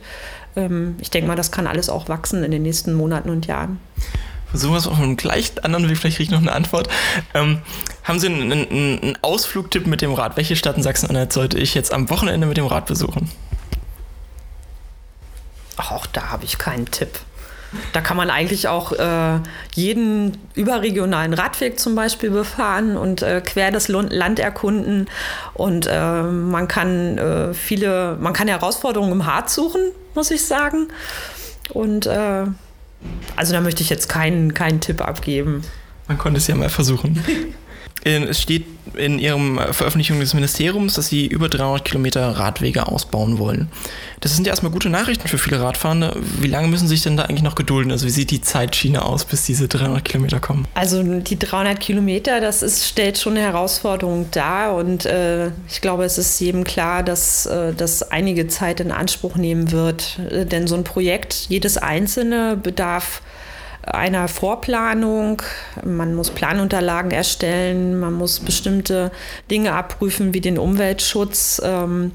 Ähm, 0.56 0.96
ich 1.02 1.12
denke 1.12 1.28
mal, 1.28 1.36
das 1.36 1.52
kann 1.52 1.68
alles 1.68 1.90
auch 1.90 2.08
wachsen 2.08 2.42
in 2.46 2.52
den 2.52 2.64
nächsten 2.64 2.94
Monaten 2.94 3.30
und 3.30 3.48
Jahren 3.48 3.82
versuchen 4.52 4.74
wir 4.74 4.78
es 4.78 4.88
auf 4.88 5.00
einem 5.00 5.18
gleich 5.18 5.52
anderen 5.64 5.90
Weg, 5.90 5.98
vielleicht 5.98 6.18
kriege 6.18 6.26
ich 6.26 6.32
noch 6.32 6.42
eine 6.42 6.52
Antwort. 6.52 6.88
Ähm, 7.34 7.62
haben 8.04 8.20
Sie 8.20 8.28
einen, 8.28 8.52
einen, 8.52 8.70
einen 8.70 9.18
Ausflugtipp 9.22 9.88
mit 9.88 10.02
dem 10.02 10.14
Rad? 10.14 10.38
Welche 10.38 10.56
Stadt 10.56 10.78
in 10.78 10.84
Sachsen-Anhalt 10.84 11.34
sollte 11.34 11.58
ich 11.58 11.74
jetzt 11.74 11.94
am 11.94 12.10
Wochenende 12.10 12.48
mit 12.48 12.58
dem 12.58 12.68
Rad 12.68 12.86
besuchen? 12.86 13.32
Auch 15.78 16.06
da 16.06 16.30
habe 16.30 16.46
ich 16.46 16.58
keinen 16.58 16.86
Tipp. 16.86 17.20
Da 17.94 18.02
kann 18.02 18.18
man 18.18 18.30
eigentlich 18.30 18.68
auch 18.68 18.92
äh, 18.92 19.40
jeden 19.74 20.38
überregionalen 20.56 21.34
Radweg 21.34 21.80
zum 21.80 21.96
Beispiel 21.96 22.30
befahren 22.30 22.98
und 22.98 23.22
äh, 23.22 23.42
quer 23.42 23.72
das 23.72 23.88
Land 23.88 24.40
erkunden. 24.40 25.10
Und 25.54 25.88
äh, 25.88 26.24
man 26.24 26.68
kann 26.68 27.18
äh, 27.18 27.54
viele, 27.54 28.18
man 28.20 28.34
kann 28.34 28.50
Herausforderungen 28.50 29.14
im 29.14 29.26
Harz 29.26 29.56
suchen, 29.56 29.82
muss 30.16 30.32
ich 30.32 30.46
sagen. 30.46 30.90
Und 31.70 32.08
äh, 32.08 32.44
also 33.36 33.54
da 33.54 33.62
möchte 33.62 33.82
ich 33.82 33.90
jetzt 33.90 34.10
keinen, 34.10 34.54
keinen 34.54 34.80
Tipp 34.80 35.02
abgeben. 35.02 35.64
Man 36.08 36.18
konnte 36.18 36.40
es 36.40 36.48
ja 36.48 36.56
mal 36.56 36.70
versuchen. 36.70 37.24
es 38.04 38.42
steht 38.42 38.66
in 38.96 39.20
Ihrem 39.20 39.60
Veröffentlichung 39.72 40.20
des 40.20 40.34
Ministeriums, 40.34 40.96
dass 40.96 41.08
Sie 41.08 41.28
über 41.28 41.50
300 41.50 41.86
Kilometer 41.86 42.28
Radwege 42.28 42.88
ausbauen 42.88 43.38
wollen. 43.38 43.70
Das 44.22 44.36
sind 44.36 44.46
ja 44.46 44.52
erstmal 44.52 44.72
gute 44.72 44.90
Nachrichten 44.90 45.28
für 45.28 45.38
viele 45.38 45.62
Radfahrende. 45.62 46.16
Wie 46.40 46.48
lange 46.48 46.68
müssen 46.68 46.88
Sie 46.88 46.96
sich 46.96 47.04
denn 47.04 47.16
da 47.16 47.24
eigentlich 47.24 47.44
noch 47.44 47.56
gedulden? 47.56 47.92
Also 47.92 48.08
wie 48.08 48.12
sieht 48.12 48.32
die 48.32 48.42
Zeitschiene 48.42 49.04
aus, 49.06 49.26
bis 49.26 49.46
diese 49.46 49.68
300 49.68 50.04
Kilometer 50.04 50.40
kommen? 50.40 50.68
Also 50.74 51.04
die 51.04 51.38
300 51.38 51.80
Kilometer, 51.80 52.42
das 52.42 52.64
ist, 52.64 52.88
stellt 52.88 53.18
schon 53.18 53.34
eine 53.34 53.42
Herausforderung 53.42 54.30
dar 54.32 54.76
und 54.76 55.06
äh, 55.06 55.48
ich 55.68 55.82
glaube, 55.82 56.04
es 56.04 56.18
ist 56.18 56.40
jedem 56.40 56.64
klar, 56.64 57.04
dass 57.04 57.46
äh, 57.46 57.74
das 57.74 58.12
einige 58.12 58.48
Zeit 58.48 58.80
in 58.80 58.92
Anspruch 58.92 59.36
nehmen 59.36 59.72
wird. 59.72 60.20
Äh, 60.30 60.46
denn 60.46 60.68
so 60.68 60.76
ein 60.76 60.84
Projekt, 60.84 61.46
jedes 61.50 61.78
einzelne 61.78 62.58
bedarf 62.58 63.22
einer 63.84 64.28
Vorplanung. 64.28 65.42
Man 65.84 66.14
muss 66.16 66.30
Planunterlagen 66.30 67.12
erstellen, 67.12 68.00
man 68.00 68.14
muss 68.14 68.40
bestimmte 68.40 69.12
Dinge 69.50 69.74
abprüfen 69.74 70.34
wie 70.34 70.42
den 70.42 70.58
Umweltschutz. 70.58 71.62
Ähm, 71.64 72.12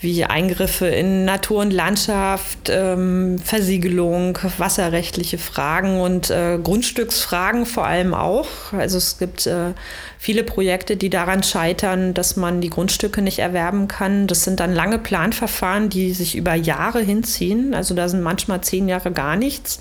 wie 0.00 0.24
Eingriffe 0.24 0.86
in 0.86 1.24
Natur 1.24 1.60
und 1.60 1.72
Landschaft, 1.72 2.70
ähm, 2.70 3.38
Versiegelung, 3.40 4.38
wasserrechtliche 4.58 5.38
Fragen 5.38 6.00
und 6.00 6.30
äh, 6.30 6.58
Grundstücksfragen 6.62 7.66
vor 7.66 7.84
allem 7.84 8.14
auch. 8.14 8.46
Also 8.72 8.96
es 8.96 9.18
gibt 9.18 9.46
äh, 9.46 9.72
viele 10.18 10.44
Projekte, 10.44 10.96
die 10.96 11.10
daran 11.10 11.42
scheitern, 11.42 12.14
dass 12.14 12.36
man 12.36 12.60
die 12.60 12.70
Grundstücke 12.70 13.22
nicht 13.22 13.40
erwerben 13.40 13.88
kann. 13.88 14.28
Das 14.28 14.44
sind 14.44 14.60
dann 14.60 14.72
lange 14.72 14.98
Planverfahren, 14.98 15.88
die 15.88 16.12
sich 16.12 16.36
über 16.36 16.54
Jahre 16.54 17.00
hinziehen. 17.00 17.74
Also 17.74 17.94
da 17.94 18.08
sind 18.08 18.22
manchmal 18.22 18.60
zehn 18.60 18.88
Jahre 18.88 19.10
gar 19.10 19.34
nichts. 19.34 19.80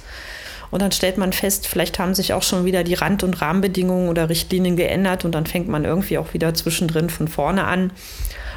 Und 0.72 0.82
dann 0.82 0.92
stellt 0.92 1.18
man 1.18 1.34
fest, 1.34 1.68
vielleicht 1.68 2.00
haben 2.00 2.14
sich 2.14 2.34
auch 2.34 2.44
schon 2.44 2.66
wieder 2.66 2.84
die 2.84 2.94
Rand- 2.94 3.24
und 3.24 3.42
Rahmenbedingungen 3.42 4.10
oder 4.10 4.30
Richtlinien 4.30 4.76
geändert 4.76 5.26
und 5.26 5.34
dann 5.34 5.46
fängt 5.46 5.68
man 5.68 5.86
irgendwie 5.86 6.18
auch 6.18 6.34
wieder 6.34 6.54
zwischendrin 6.54 7.10
von 7.10 7.28
vorne 7.28 7.64
an. 7.64 7.92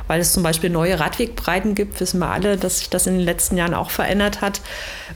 Weil 0.06 0.20
es 0.20 0.32
zum 0.32 0.42
Beispiel 0.42 0.70
neue 0.70 0.98
Radwegbreiten 0.98 1.76
gibt, 1.76 2.00
wissen 2.00 2.18
wir 2.18 2.30
alle, 2.30 2.56
dass 2.56 2.80
sich 2.80 2.90
das 2.90 3.06
in 3.06 3.14
den 3.14 3.24
letzten 3.24 3.56
Jahren 3.56 3.74
auch 3.74 3.90
verändert 3.90 4.40
hat. 4.40 4.60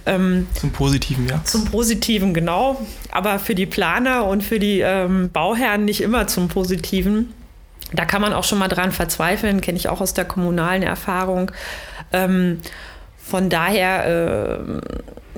Ähm, 0.07 0.47
zum 0.55 0.71
Positiven, 0.71 1.29
ja. 1.29 1.43
Zum 1.43 1.65
Positiven, 1.65 2.33
genau. 2.33 2.81
Aber 3.11 3.41
für 3.41 3.57
die 3.57 3.67
Planer 3.67 4.25
und 4.27 4.45
für 4.45 4.61
die 4.61 4.81
ähm, 4.81 5.31
Bauherren 5.33 5.85
nicht 5.85 6.01
immer 6.01 6.29
zum 6.29 6.47
Positiven. 6.47 7.35
Da 7.93 8.05
kann 8.05 8.23
man 8.23 8.33
auch 8.33 8.45
schon 8.45 8.59
mal 8.59 8.69
dran 8.69 8.93
verzweifeln, 8.93 9.61
kenne 9.61 9.79
ich 9.79 9.89
auch 9.89 10.01
aus 10.01 10.15
der 10.15 10.27
kommunalen 10.27 10.85
Erfahrung. 10.85 11.51
Ähm, 12.13 12.61
von 13.19 13.51
daher 13.51 14.07
äh, 14.07 14.59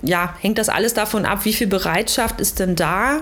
ja, 0.07 0.35
hängt 0.41 0.59
das 0.59 0.69
alles 0.69 0.95
davon 0.95 1.27
ab, 1.27 1.45
wie 1.45 1.53
viel 1.53 1.67
Bereitschaft 1.67 2.41
ist 2.41 2.59
denn 2.59 2.77
da, 2.77 3.21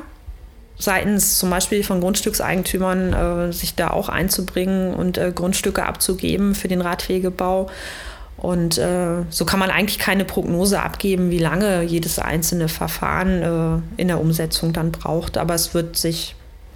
seitens 0.79 1.39
zum 1.39 1.51
Beispiel 1.51 1.85
von 1.85 2.01
Grundstückseigentümern, 2.01 3.13
äh, 3.13 3.53
sich 3.53 3.75
da 3.75 3.91
auch 3.91 4.09
einzubringen 4.09 4.95
und 4.95 5.19
äh, 5.19 5.33
Grundstücke 5.35 5.85
abzugeben 5.87 6.55
für 6.55 6.69
den 6.69 6.81
Radwegebau. 6.81 7.71
Und 8.37 8.79
äh, 8.79 9.23
so 9.31 9.45
kann 9.45 9.61
man 9.61 9.71
eigentlich 9.71 9.99
keine 9.99 10.25
Prognose 10.25 10.83
abgeben, 10.83 11.31
wie 11.31 11.39
lange 11.39 11.83
jedes 11.83 12.19
einzelne 12.19 12.69
Verfahren 12.69 13.83
äh, 13.97 14.01
in 14.01 14.09
der 14.09 14.21
Umsetzung 14.21 14.73
dann 14.73 14.93
braucht. 14.93 15.39
Aber 15.39 15.55
es 15.55 15.73
wird 15.73 15.97
sich 15.97 16.35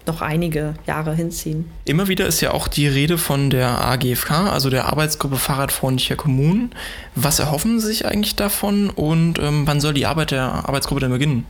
noch 0.09 0.21
einige 0.21 0.75
Jahre 0.87 1.14
hinziehen. 1.14 1.71
Immer 1.85 2.09
wieder 2.09 2.27
ist 2.27 2.40
ja 2.40 2.51
auch 2.51 2.66
die 2.66 2.88
Rede 2.88 3.18
von 3.18 3.51
der 3.51 3.85
AGFK, 3.85 4.51
also 4.51 4.71
der 4.71 4.87
Arbeitsgruppe 4.87 5.37
Fahrradfreundlicher 5.37 6.16
Kommunen. 6.16 6.71
Was 7.14 7.38
erhoffen 7.38 7.79
Sie 7.79 7.87
sich 7.87 8.07
eigentlich 8.07 8.35
davon 8.35 8.90
und 8.90 9.38
ähm, 9.38 9.66
wann 9.66 9.81
soll 9.81 9.94
die 9.94 10.07
Arbeit 10.07 10.33
der 10.33 10.42
Arbeitsgruppe 10.42 11.03
denn 11.03 11.11
beginnen? 11.11 11.47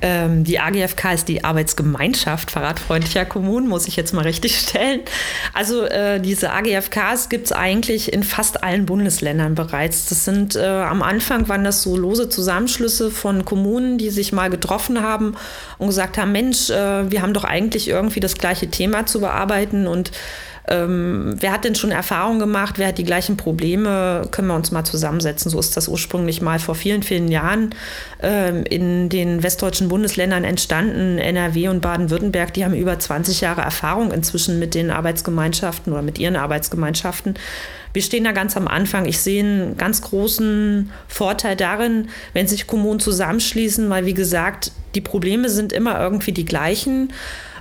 Ähm, 0.00 0.44
die 0.44 0.58
AGFK 0.58 1.14
ist 1.14 1.28
die 1.28 1.44
Arbeitsgemeinschaft 1.44 2.50
fahrradfreundlicher 2.50 3.24
Kommunen, 3.24 3.68
muss 3.68 3.88
ich 3.88 3.96
jetzt 3.96 4.12
mal 4.12 4.22
richtig 4.22 4.58
stellen. 4.58 5.00
Also 5.52 5.84
äh, 5.84 6.20
diese 6.20 6.52
AGFKs 6.52 7.28
gibt 7.28 7.46
es 7.46 7.52
eigentlich 7.52 8.12
in 8.12 8.22
fast 8.22 8.62
allen 8.62 8.86
Bundesländern 8.86 9.54
bereits. 9.54 10.08
Das 10.08 10.24
sind 10.24 10.56
äh, 10.56 10.64
am 10.64 11.02
Anfang 11.02 11.48
waren 11.48 11.64
das 11.64 11.82
so 11.82 11.96
lose 11.96 12.28
Zusammenschlüsse 12.28 13.10
von 13.10 13.44
Kommunen, 13.44 13.98
die 13.98 14.10
sich 14.10 14.32
mal 14.32 14.50
getroffen 14.50 15.02
haben 15.02 15.36
und 15.78 15.88
gesagt 15.88 16.18
haben, 16.18 16.32
Mensch, 16.32 16.70
äh, 16.70 17.10
wir 17.10 17.22
haben 17.22 17.34
doch 17.34 17.44
eigentlich 17.44 17.88
irgendwie 17.88 18.20
das 18.20 18.34
gleiche 18.34 18.68
Thema 18.68 19.06
zu 19.06 19.20
bearbeiten 19.20 19.86
und 19.86 20.10
ähm, 20.66 21.34
wer 21.38 21.52
hat 21.52 21.64
denn 21.64 21.74
schon 21.74 21.90
Erfahrung 21.90 22.38
gemacht, 22.38 22.78
wer 22.78 22.88
hat 22.88 22.98
die 22.98 23.04
gleichen 23.04 23.36
Probleme, 23.36 24.22
können 24.30 24.48
wir 24.48 24.54
uns 24.54 24.70
mal 24.70 24.84
zusammensetzen. 24.84 25.50
So 25.50 25.60
ist 25.60 25.76
das 25.76 25.88
ursprünglich 25.88 26.40
mal 26.40 26.58
vor 26.58 26.74
vielen, 26.74 27.02
vielen 27.02 27.28
Jahren 27.28 27.74
ähm, 28.22 28.64
in 28.64 29.10
den 29.10 29.42
westdeutschen 29.42 29.88
Bundesländern 29.94 30.42
entstanden. 30.42 31.18
NRW 31.18 31.68
und 31.68 31.80
Baden-Württemberg, 31.80 32.52
die 32.52 32.64
haben 32.64 32.74
über 32.74 32.98
20 32.98 33.42
Jahre 33.42 33.60
Erfahrung 33.60 34.10
inzwischen 34.10 34.58
mit 34.58 34.74
den 34.74 34.90
Arbeitsgemeinschaften 34.90 35.92
oder 35.92 36.02
mit 36.02 36.18
ihren 36.18 36.34
Arbeitsgemeinschaften. 36.34 37.34
Wir 37.92 38.02
stehen 38.02 38.24
da 38.24 38.32
ganz 38.32 38.56
am 38.56 38.66
Anfang. 38.66 39.04
Ich 39.04 39.20
sehe 39.20 39.44
einen 39.44 39.76
ganz 39.76 40.02
großen 40.02 40.90
Vorteil 41.06 41.54
darin, 41.54 42.08
wenn 42.32 42.48
sich 42.48 42.66
Kommunen 42.66 42.98
zusammenschließen, 42.98 43.88
weil 43.88 44.04
wie 44.04 44.14
gesagt, 44.14 44.72
die 44.96 45.00
Probleme 45.00 45.48
sind 45.48 45.72
immer 45.72 46.00
irgendwie 46.00 46.32
die 46.32 46.44
gleichen. 46.44 47.12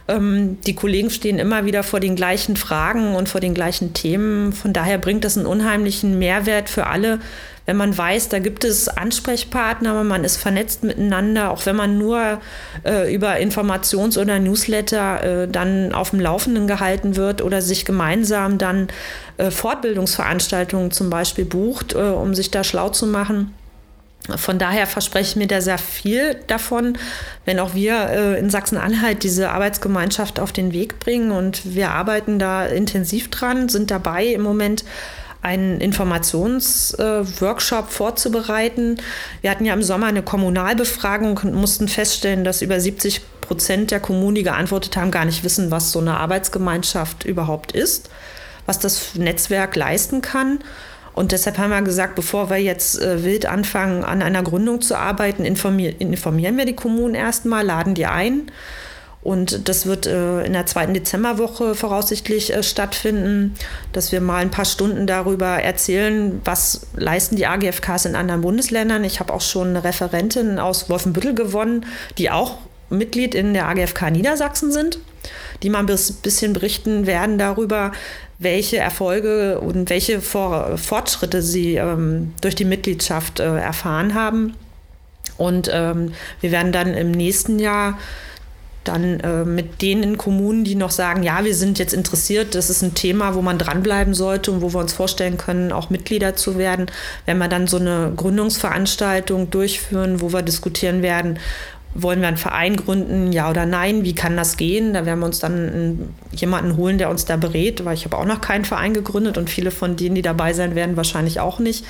Ähm, 0.07 0.57
die 0.65 0.73
Kollegen 0.73 1.11
stehen 1.11 1.37
immer 1.37 1.65
wieder 1.67 1.83
vor 1.83 1.99
den 1.99 2.15
gleichen 2.15 2.55
Fragen 2.55 3.13
und 3.13 3.29
vor 3.29 3.41
den 3.41 3.53
gleichen 3.53 3.93
Themen. 3.93 4.53
Von 4.53 4.73
daher 4.73 4.97
bringt 4.97 5.23
das 5.23 5.37
einen 5.37 5.45
unheimlichen 5.45 6.17
Mehrwert 6.17 6.67
für 6.67 6.87
alle, 6.87 7.19
wenn 7.65 7.77
man 7.77 7.97
weiß, 7.97 8.29
da 8.29 8.39
gibt 8.39 8.65
es 8.65 8.89
Ansprechpartner, 8.89 10.03
man 10.03 10.23
ist 10.23 10.37
vernetzt 10.37 10.83
miteinander, 10.83 11.51
auch 11.51 11.65
wenn 11.65 11.75
man 11.75 11.97
nur 11.97 12.41
äh, 12.85 13.13
über 13.13 13.37
Informations- 13.37 14.17
oder 14.17 14.39
Newsletter 14.39 15.43
äh, 15.43 15.47
dann 15.47 15.93
auf 15.93 16.09
dem 16.09 16.19
Laufenden 16.19 16.67
gehalten 16.67 17.15
wird 17.15 17.41
oder 17.41 17.61
sich 17.61 17.85
gemeinsam 17.85 18.57
dann 18.57 18.89
äh, 19.37 19.49
Fortbildungsveranstaltungen 19.49 20.91
zum 20.91 21.09
Beispiel 21.09 21.45
bucht, 21.45 21.93
äh, 21.93 21.99
um 21.99 22.35
sich 22.35 22.51
da 22.51 22.63
schlau 22.63 22.89
zu 22.89 23.07
machen. 23.07 23.53
Von 24.37 24.57
daher 24.57 24.87
verspreche 24.87 25.31
ich 25.31 25.35
mir 25.35 25.47
da 25.47 25.59
sehr 25.59 25.77
viel 25.77 26.35
davon, 26.47 26.97
wenn 27.43 27.59
auch 27.59 27.73
wir 27.73 28.09
äh, 28.09 28.39
in 28.39 28.49
Sachsen-Anhalt 28.49 29.23
diese 29.23 29.49
Arbeitsgemeinschaft 29.49 30.39
auf 30.39 30.53
den 30.53 30.71
Weg 30.71 30.99
bringen. 30.99 31.31
Und 31.31 31.75
wir 31.75 31.91
arbeiten 31.91 32.39
da 32.39 32.65
intensiv 32.65 33.29
dran, 33.29 33.67
sind 33.67 33.91
dabei 33.91 34.25
im 34.27 34.41
Moment 34.41 34.85
einen 35.43 35.79
Informationsworkshop 35.81 37.91
vorzubereiten. 37.91 38.95
Wir 39.41 39.51
hatten 39.51 39.65
ja 39.65 39.73
im 39.73 39.83
Sommer 39.83 40.05
eine 40.07 40.23
Kommunalbefragung 40.23 41.41
und 41.43 41.53
mussten 41.53 41.89
feststellen, 41.89 42.45
dass 42.45 42.61
über 42.61 42.79
70 42.79 43.41
Prozent 43.41 43.91
der 43.91 43.99
Kommunen, 43.99 44.35
die 44.35 44.43
geantwortet 44.43 44.95
haben, 44.95 45.11
gar 45.11 45.25
nicht 45.25 45.43
wissen, 45.43 45.69
was 45.69 45.91
so 45.91 45.99
eine 45.99 46.15
Arbeitsgemeinschaft 46.17 47.25
überhaupt 47.25 47.73
ist, 47.73 48.09
was 48.65 48.79
das 48.79 49.15
Netzwerk 49.15 49.75
leisten 49.75 50.21
kann. 50.21 50.59
Und 51.13 51.33
deshalb 51.33 51.57
haben 51.57 51.71
wir 51.71 51.81
gesagt, 51.81 52.15
bevor 52.15 52.49
wir 52.49 52.57
jetzt 52.57 53.01
äh, 53.01 53.21
wild 53.23 53.45
anfangen, 53.45 54.05
an 54.05 54.21
einer 54.21 54.43
Gründung 54.43 54.79
zu 54.81 54.97
arbeiten, 54.97 55.45
informier 55.45 55.99
informieren 55.99 56.57
wir 56.57 56.65
die 56.65 56.75
Kommunen 56.75 57.15
erstmal, 57.15 57.65
laden 57.65 57.93
die 57.93 58.05
ein 58.05 58.49
und 59.23 59.69
das 59.69 59.85
wird 59.85 60.05
äh, 60.05 60.43
in 60.43 60.51
der 60.51 60.65
zweiten 60.65 60.93
Dezemberwoche 60.93 61.75
voraussichtlich 61.75 62.53
äh, 62.53 62.61
stattfinden, 62.61 63.55
dass 63.93 64.11
wir 64.11 64.19
mal 64.19 64.41
ein 64.41 64.51
paar 64.51 64.65
Stunden 64.65 65.07
darüber 65.07 65.61
erzählen, 65.61 66.41
was 66.43 66.87
leisten 66.95 67.37
die 67.37 67.47
AGFKs 67.47 68.05
in 68.05 68.15
anderen 68.15 68.41
Bundesländern. 68.41 69.03
Ich 69.05 69.21
habe 69.21 69.33
auch 69.33 69.41
schon 69.41 69.69
eine 69.69 69.83
Referentin 69.85 70.59
aus 70.59 70.89
Wolfenbüttel 70.89 71.33
gewonnen, 71.35 71.85
die 72.17 72.31
auch 72.31 72.57
Mitglied 72.89 73.33
in 73.33 73.53
der 73.53 73.67
AGFK 73.69 74.11
Niedersachsen 74.11 74.73
sind, 74.73 74.99
die 75.63 75.69
mal 75.69 75.79
ein 75.79 75.85
bisschen 75.85 76.51
berichten 76.51 77.07
werden 77.07 77.37
darüber, 77.37 77.93
welche 78.39 78.77
Erfolge 78.77 79.61
und 79.61 79.89
welche 79.89 80.19
Vor 80.19 80.77
Fortschritte 80.77 81.41
sie 81.41 81.75
ähm, 81.75 82.33
durch 82.41 82.55
die 82.55 82.65
Mitgliedschaft 82.65 83.39
äh, 83.39 83.57
erfahren 83.57 84.15
haben. 84.15 84.55
Und 85.37 85.69
ähm, 85.71 86.11
wir 86.41 86.51
werden 86.51 86.73
dann 86.73 86.93
im 86.93 87.11
nächsten 87.11 87.57
Jahr 87.57 87.97
dann 88.83 89.19
äh, 89.19 89.45
mit 89.45 89.81
denen 89.81 90.17
Kommunen, 90.17 90.63
die 90.63 90.75
noch 90.75 90.91
sagen, 90.91 91.23
ja, 91.23 91.43
wir 91.43 91.55
sind 91.55 91.79
jetzt 91.79 91.93
interessiert, 91.93 92.55
das 92.55 92.69
ist 92.69 92.81
ein 92.81 92.93
Thema, 92.93 93.35
wo 93.35 93.41
man 93.41 93.57
dranbleiben 93.57 94.13
sollte 94.13 94.51
und 94.51 94.61
wo 94.61 94.73
wir 94.73 94.79
uns 94.79 94.93
vorstellen 94.93 95.37
können, 95.37 95.71
auch 95.71 95.89
Mitglieder 95.89 96.35
zu 96.35 96.57
werden, 96.57 96.87
wenn 97.25 97.37
wir 97.37 97.47
dann 97.47 97.67
so 97.67 97.77
eine 97.77 98.13
Gründungsveranstaltung 98.15 99.49
durchführen, 99.49 100.21
wo 100.21 100.33
wir 100.33 100.41
diskutieren 100.41 101.01
werden, 101.01 101.39
wollen 101.95 102.21
wir 102.21 102.27
einen 102.27 102.37
Verein 102.37 102.75
gründen, 102.75 103.31
ja 103.31 103.49
oder 103.49 103.65
nein, 103.65 104.03
wie 104.03 104.15
kann 104.15 104.35
das 104.35 104.57
gehen? 104.57 104.93
Da 104.93 105.05
werden 105.05 105.19
wir 105.19 105.27
uns 105.27 105.39
dann 105.39 106.13
jemanden 106.31 106.75
holen, 106.75 106.97
der 106.97 107.09
uns 107.09 107.25
da 107.25 107.37
berät, 107.37 107.85
weil 107.85 107.93
ich 107.93 108.05
habe 108.05 108.17
auch 108.17 108.25
noch 108.25 108.41
keinen 108.41 108.65
Verein 108.65 108.93
gegründet 108.93 109.37
und 109.37 109.49
viele 109.49 109.71
von 109.71 109.95
denen, 109.95 110.15
die 110.15 110.21
dabei 110.23 110.53
sein 110.53 110.75
werden, 110.75 110.97
wahrscheinlich 110.97 111.39
auch 111.39 111.59
nicht. 111.59 111.85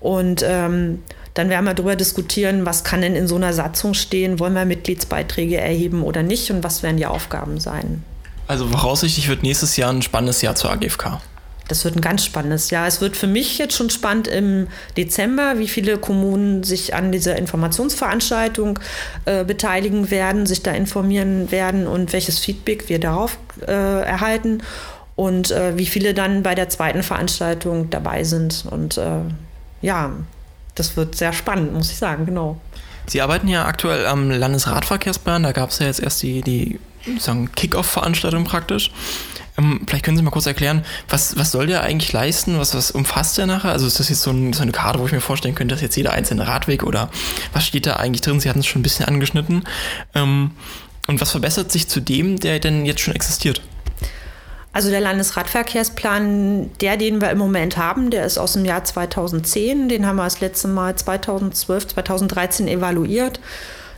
Und 0.00 0.44
ähm, 0.46 1.00
dann 1.34 1.48
werden 1.48 1.64
wir 1.64 1.74
darüber 1.74 1.96
diskutieren, 1.96 2.66
was 2.66 2.84
kann 2.84 3.00
denn 3.00 3.16
in 3.16 3.26
so 3.26 3.36
einer 3.36 3.52
Satzung 3.52 3.94
stehen, 3.94 4.38
wollen 4.38 4.54
wir 4.54 4.64
Mitgliedsbeiträge 4.64 5.58
erheben 5.58 6.02
oder 6.02 6.22
nicht 6.22 6.50
und 6.50 6.62
was 6.62 6.82
werden 6.82 6.96
die 6.96 7.06
Aufgaben 7.06 7.58
sein. 7.58 8.04
Also 8.48 8.66
voraussichtlich 8.68 9.28
wird 9.28 9.42
nächstes 9.42 9.76
Jahr 9.76 9.90
ein 9.90 10.02
spannendes 10.02 10.42
Jahr 10.42 10.54
zur 10.54 10.70
AGFK. 10.70 11.20
Das 11.68 11.84
wird 11.84 11.96
ein 11.96 12.02
ganz 12.02 12.24
spannendes 12.24 12.70
Jahr. 12.70 12.86
Es 12.86 13.00
wird 13.00 13.16
für 13.16 13.26
mich 13.26 13.56
jetzt 13.56 13.74
schon 13.74 13.88
spannend 13.88 14.28
im 14.28 14.66
Dezember, 14.96 15.58
wie 15.58 15.68
viele 15.68 15.96
Kommunen 15.96 16.64
sich 16.64 16.94
an 16.94 17.12
dieser 17.12 17.36
Informationsveranstaltung 17.36 18.78
äh, 19.24 19.44
beteiligen 19.44 20.10
werden, 20.10 20.44
sich 20.44 20.62
da 20.62 20.72
informieren 20.72 21.50
werden 21.50 21.86
und 21.86 22.12
welches 22.12 22.40
Feedback 22.40 22.88
wir 22.88 22.98
darauf 22.98 23.38
äh, 23.66 23.72
erhalten 23.72 24.62
und 25.14 25.50
äh, 25.50 25.78
wie 25.78 25.86
viele 25.86 26.12
dann 26.14 26.42
bei 26.42 26.54
der 26.54 26.68
zweiten 26.68 27.02
Veranstaltung 27.02 27.88
dabei 27.90 28.24
sind. 28.24 28.66
Und 28.70 28.98
äh, 28.98 29.20
ja, 29.80 30.10
das 30.74 30.96
wird 30.96 31.16
sehr 31.16 31.32
spannend, 31.32 31.72
muss 31.74 31.90
ich 31.90 31.96
sagen, 31.96 32.26
genau. 32.26 32.60
Sie 33.06 33.20
arbeiten 33.20 33.48
ja 33.48 33.66
aktuell 33.66 34.06
am 34.06 34.30
Landesradverkehrsplan. 34.30 35.42
Da 35.42 35.52
gab 35.52 35.70
es 35.70 35.80
ja 35.80 35.86
jetzt 35.86 36.00
erst 36.00 36.22
die, 36.22 36.40
die 36.42 36.78
Kick-Off-Veranstaltung 37.56 38.44
praktisch. 38.44 38.90
Ähm, 39.58 39.82
vielleicht 39.86 40.04
können 40.04 40.16
Sie 40.16 40.22
mal 40.22 40.30
kurz 40.30 40.46
erklären, 40.46 40.84
was, 41.08 41.36
was 41.36 41.50
soll 41.50 41.66
der 41.66 41.82
eigentlich 41.82 42.12
leisten? 42.12 42.58
Was, 42.58 42.74
was 42.74 42.90
umfasst 42.90 43.36
der 43.38 43.46
nachher? 43.46 43.72
Also 43.72 43.86
ist 43.86 43.98
das 44.00 44.08
jetzt 44.08 44.22
so, 44.22 44.30
ein, 44.30 44.52
so 44.52 44.62
eine 44.62 44.72
Karte, 44.72 44.98
wo 44.98 45.06
ich 45.06 45.12
mir 45.12 45.20
vorstellen 45.20 45.54
könnte, 45.54 45.74
dass 45.74 45.82
jetzt 45.82 45.96
jeder 45.96 46.12
einzelne 46.12 46.46
Radweg 46.46 46.84
oder 46.84 47.10
was 47.52 47.66
steht 47.66 47.86
da 47.86 47.96
eigentlich 47.96 48.22
drin? 48.22 48.40
Sie 48.40 48.48
hatten 48.48 48.60
es 48.60 48.66
schon 48.66 48.80
ein 48.80 48.84
bisschen 48.84 49.06
angeschnitten. 49.06 49.64
Ähm, 50.14 50.52
und 51.08 51.20
was 51.20 51.32
verbessert 51.32 51.72
sich 51.72 51.88
zu 51.88 52.00
dem, 52.00 52.38
der 52.38 52.60
denn 52.60 52.86
jetzt 52.86 53.00
schon 53.00 53.14
existiert? 53.14 53.60
Also 54.74 54.88
der 54.88 55.00
Landesradverkehrsplan, 55.00 56.70
der, 56.80 56.96
den 56.96 57.20
wir 57.20 57.30
im 57.30 57.38
Moment 57.38 57.76
haben, 57.76 58.10
der 58.10 58.24
ist 58.24 58.38
aus 58.38 58.54
dem 58.54 58.64
Jahr 58.64 58.84
2010. 58.84 59.90
Den 59.90 60.06
haben 60.06 60.16
wir 60.16 60.24
das 60.24 60.40
letzte 60.40 60.68
Mal 60.68 60.96
2012, 60.96 61.88
2013 61.88 62.68
evaluiert. 62.68 63.38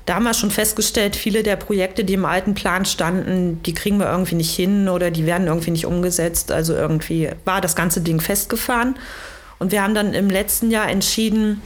Da 0.06 0.16
haben 0.16 0.24
wir 0.24 0.34
schon 0.34 0.50
festgestellt, 0.50 1.16
viele 1.16 1.42
der 1.42 1.56
Projekte, 1.56 2.04
die 2.04 2.14
im 2.14 2.24
alten 2.24 2.54
Plan 2.54 2.84
standen, 2.84 3.62
die 3.62 3.72
kriegen 3.72 3.98
wir 3.98 4.10
irgendwie 4.10 4.34
nicht 4.34 4.54
hin 4.54 4.88
oder 4.88 5.10
die 5.10 5.24
werden 5.26 5.46
irgendwie 5.46 5.70
nicht 5.70 5.87
umgesetzt. 5.87 6.50
Also 6.50 6.74
irgendwie 6.74 7.30
war 7.44 7.60
das 7.60 7.76
ganze 7.76 8.00
Ding 8.00 8.20
festgefahren. 8.20 8.96
Und 9.60 9.72
wir 9.72 9.82
haben 9.82 9.94
dann 9.94 10.12
im 10.12 10.28
letzten 10.28 10.70
Jahr 10.70 10.90
entschieden, 10.90 11.62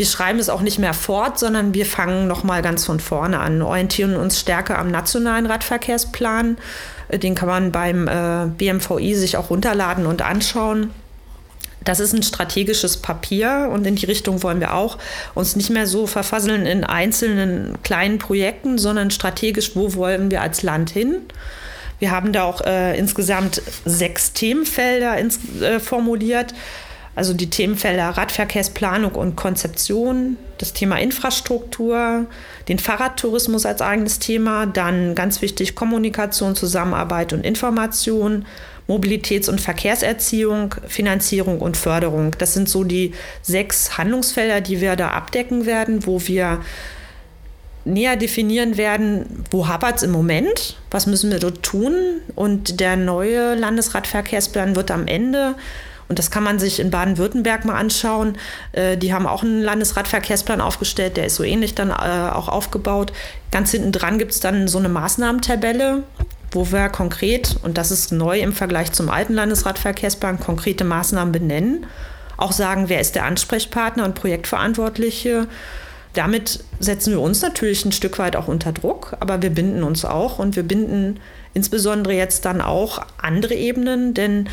wir 0.00 0.06
schreiben 0.06 0.38
es 0.38 0.48
auch 0.48 0.62
nicht 0.62 0.78
mehr 0.78 0.94
fort, 0.94 1.38
sondern 1.38 1.74
wir 1.74 1.84
fangen 1.84 2.26
nochmal 2.26 2.62
ganz 2.62 2.86
von 2.86 3.00
vorne 3.00 3.38
an, 3.38 3.60
orientieren 3.60 4.16
uns 4.16 4.40
stärker 4.40 4.78
am 4.78 4.90
nationalen 4.90 5.44
Radverkehrsplan 5.44 6.56
den 7.18 7.34
kann 7.34 7.48
man 7.48 7.72
beim 7.72 8.08
äh, 8.08 8.46
BMVI 8.46 9.14
sich 9.14 9.36
auch 9.36 9.50
runterladen 9.50 10.06
und 10.06 10.22
anschauen. 10.22 10.90
Das 11.82 11.98
ist 11.98 12.12
ein 12.12 12.22
strategisches 12.22 12.98
Papier 12.98 13.70
und 13.72 13.86
in 13.86 13.96
die 13.96 14.06
Richtung 14.06 14.42
wollen 14.42 14.60
wir 14.60 14.74
auch 14.74 14.98
uns 15.34 15.56
nicht 15.56 15.70
mehr 15.70 15.86
so 15.86 16.06
verfasseln 16.06 16.66
in 16.66 16.84
einzelnen 16.84 17.78
kleinen 17.82 18.18
Projekten, 18.18 18.76
sondern 18.76 19.10
strategisch, 19.10 19.74
wo 19.74 19.94
wollen 19.94 20.30
wir 20.30 20.42
als 20.42 20.62
Land 20.62 20.90
hin? 20.90 21.16
Wir 21.98 22.10
haben 22.10 22.32
da 22.32 22.44
auch 22.44 22.60
äh, 22.62 22.98
insgesamt 22.98 23.62
sechs 23.84 24.32
Themenfelder 24.32 25.18
ins, 25.18 25.38
äh, 25.60 25.80
formuliert. 25.80 26.54
Also 27.16 27.34
die 27.34 27.50
Themenfelder 27.50 28.08
Radverkehrsplanung 28.10 29.12
und 29.12 29.36
Konzeption, 29.36 30.36
das 30.58 30.72
Thema 30.72 30.96
Infrastruktur, 30.96 32.26
den 32.68 32.78
Fahrradtourismus 32.78 33.66
als 33.66 33.82
eigenes 33.82 34.20
Thema, 34.20 34.66
dann 34.66 35.14
ganz 35.14 35.42
wichtig 35.42 35.74
Kommunikation, 35.74 36.54
Zusammenarbeit 36.54 37.32
und 37.32 37.44
Information, 37.44 38.46
Mobilitäts- 38.88 39.48
und 39.48 39.60
Verkehrserziehung, 39.60 40.74
Finanzierung 40.86 41.60
und 41.60 41.76
Förderung. 41.76 42.34
Das 42.38 42.54
sind 42.54 42.68
so 42.68 42.84
die 42.84 43.12
sechs 43.42 43.98
Handlungsfelder, 43.98 44.60
die 44.60 44.80
wir 44.80 44.96
da 44.96 45.08
abdecken 45.08 45.66
werden, 45.66 46.06
wo 46.06 46.20
wir 46.26 46.60
näher 47.84 48.16
definieren 48.16 48.76
werden, 48.76 49.44
wo 49.50 49.68
hapert 49.68 49.98
es 49.98 50.02
im 50.02 50.10
Moment, 50.10 50.76
was 50.90 51.06
müssen 51.06 51.30
wir 51.30 51.38
dort 51.38 51.62
tun. 51.62 51.94
Und 52.34 52.80
der 52.80 52.96
neue 52.96 53.54
Landesradverkehrsplan 53.54 54.76
wird 54.76 54.90
am 54.90 55.06
Ende 55.06 55.54
und 56.10 56.18
das 56.18 56.32
kann 56.32 56.42
man 56.42 56.58
sich 56.58 56.80
in 56.80 56.90
Baden-Württemberg 56.90 57.64
mal 57.64 57.76
anschauen. 57.76 58.36
Äh, 58.72 58.96
die 58.96 59.14
haben 59.14 59.28
auch 59.28 59.44
einen 59.44 59.62
Landesradverkehrsplan 59.62 60.60
aufgestellt, 60.60 61.16
der 61.16 61.26
ist 61.26 61.36
so 61.36 61.44
ähnlich 61.44 61.76
dann 61.76 61.90
äh, 61.90 61.92
auch 61.92 62.48
aufgebaut. 62.48 63.12
Ganz 63.52 63.70
hinten 63.70 63.92
dran 63.92 64.18
gibt 64.18 64.32
es 64.32 64.40
dann 64.40 64.66
so 64.66 64.78
eine 64.78 64.88
Maßnahmentabelle, 64.88 66.02
wo 66.50 66.72
wir 66.72 66.88
konkret, 66.88 67.56
und 67.62 67.78
das 67.78 67.92
ist 67.92 68.10
neu 68.10 68.40
im 68.40 68.52
Vergleich 68.52 68.90
zum 68.90 69.08
alten 69.08 69.34
Landesradverkehrsplan, 69.34 70.40
konkrete 70.40 70.82
Maßnahmen 70.82 71.30
benennen. 71.30 71.86
Auch 72.36 72.50
sagen, 72.50 72.88
wer 72.88 73.00
ist 73.00 73.14
der 73.14 73.24
Ansprechpartner 73.24 74.04
und 74.04 74.16
Projektverantwortliche. 74.16 75.46
Damit 76.14 76.64
setzen 76.80 77.12
wir 77.12 77.20
uns 77.20 77.40
natürlich 77.40 77.84
ein 77.84 77.92
Stück 77.92 78.18
weit 78.18 78.34
auch 78.34 78.48
unter 78.48 78.72
Druck, 78.72 79.16
aber 79.20 79.42
wir 79.42 79.50
binden 79.50 79.84
uns 79.84 80.04
auch 80.04 80.40
und 80.40 80.56
wir 80.56 80.64
binden 80.64 81.20
insbesondere 81.54 82.14
jetzt 82.14 82.44
dann 82.46 82.60
auch 82.60 83.00
andere 83.22 83.54
Ebenen, 83.54 84.12
denn 84.12 84.48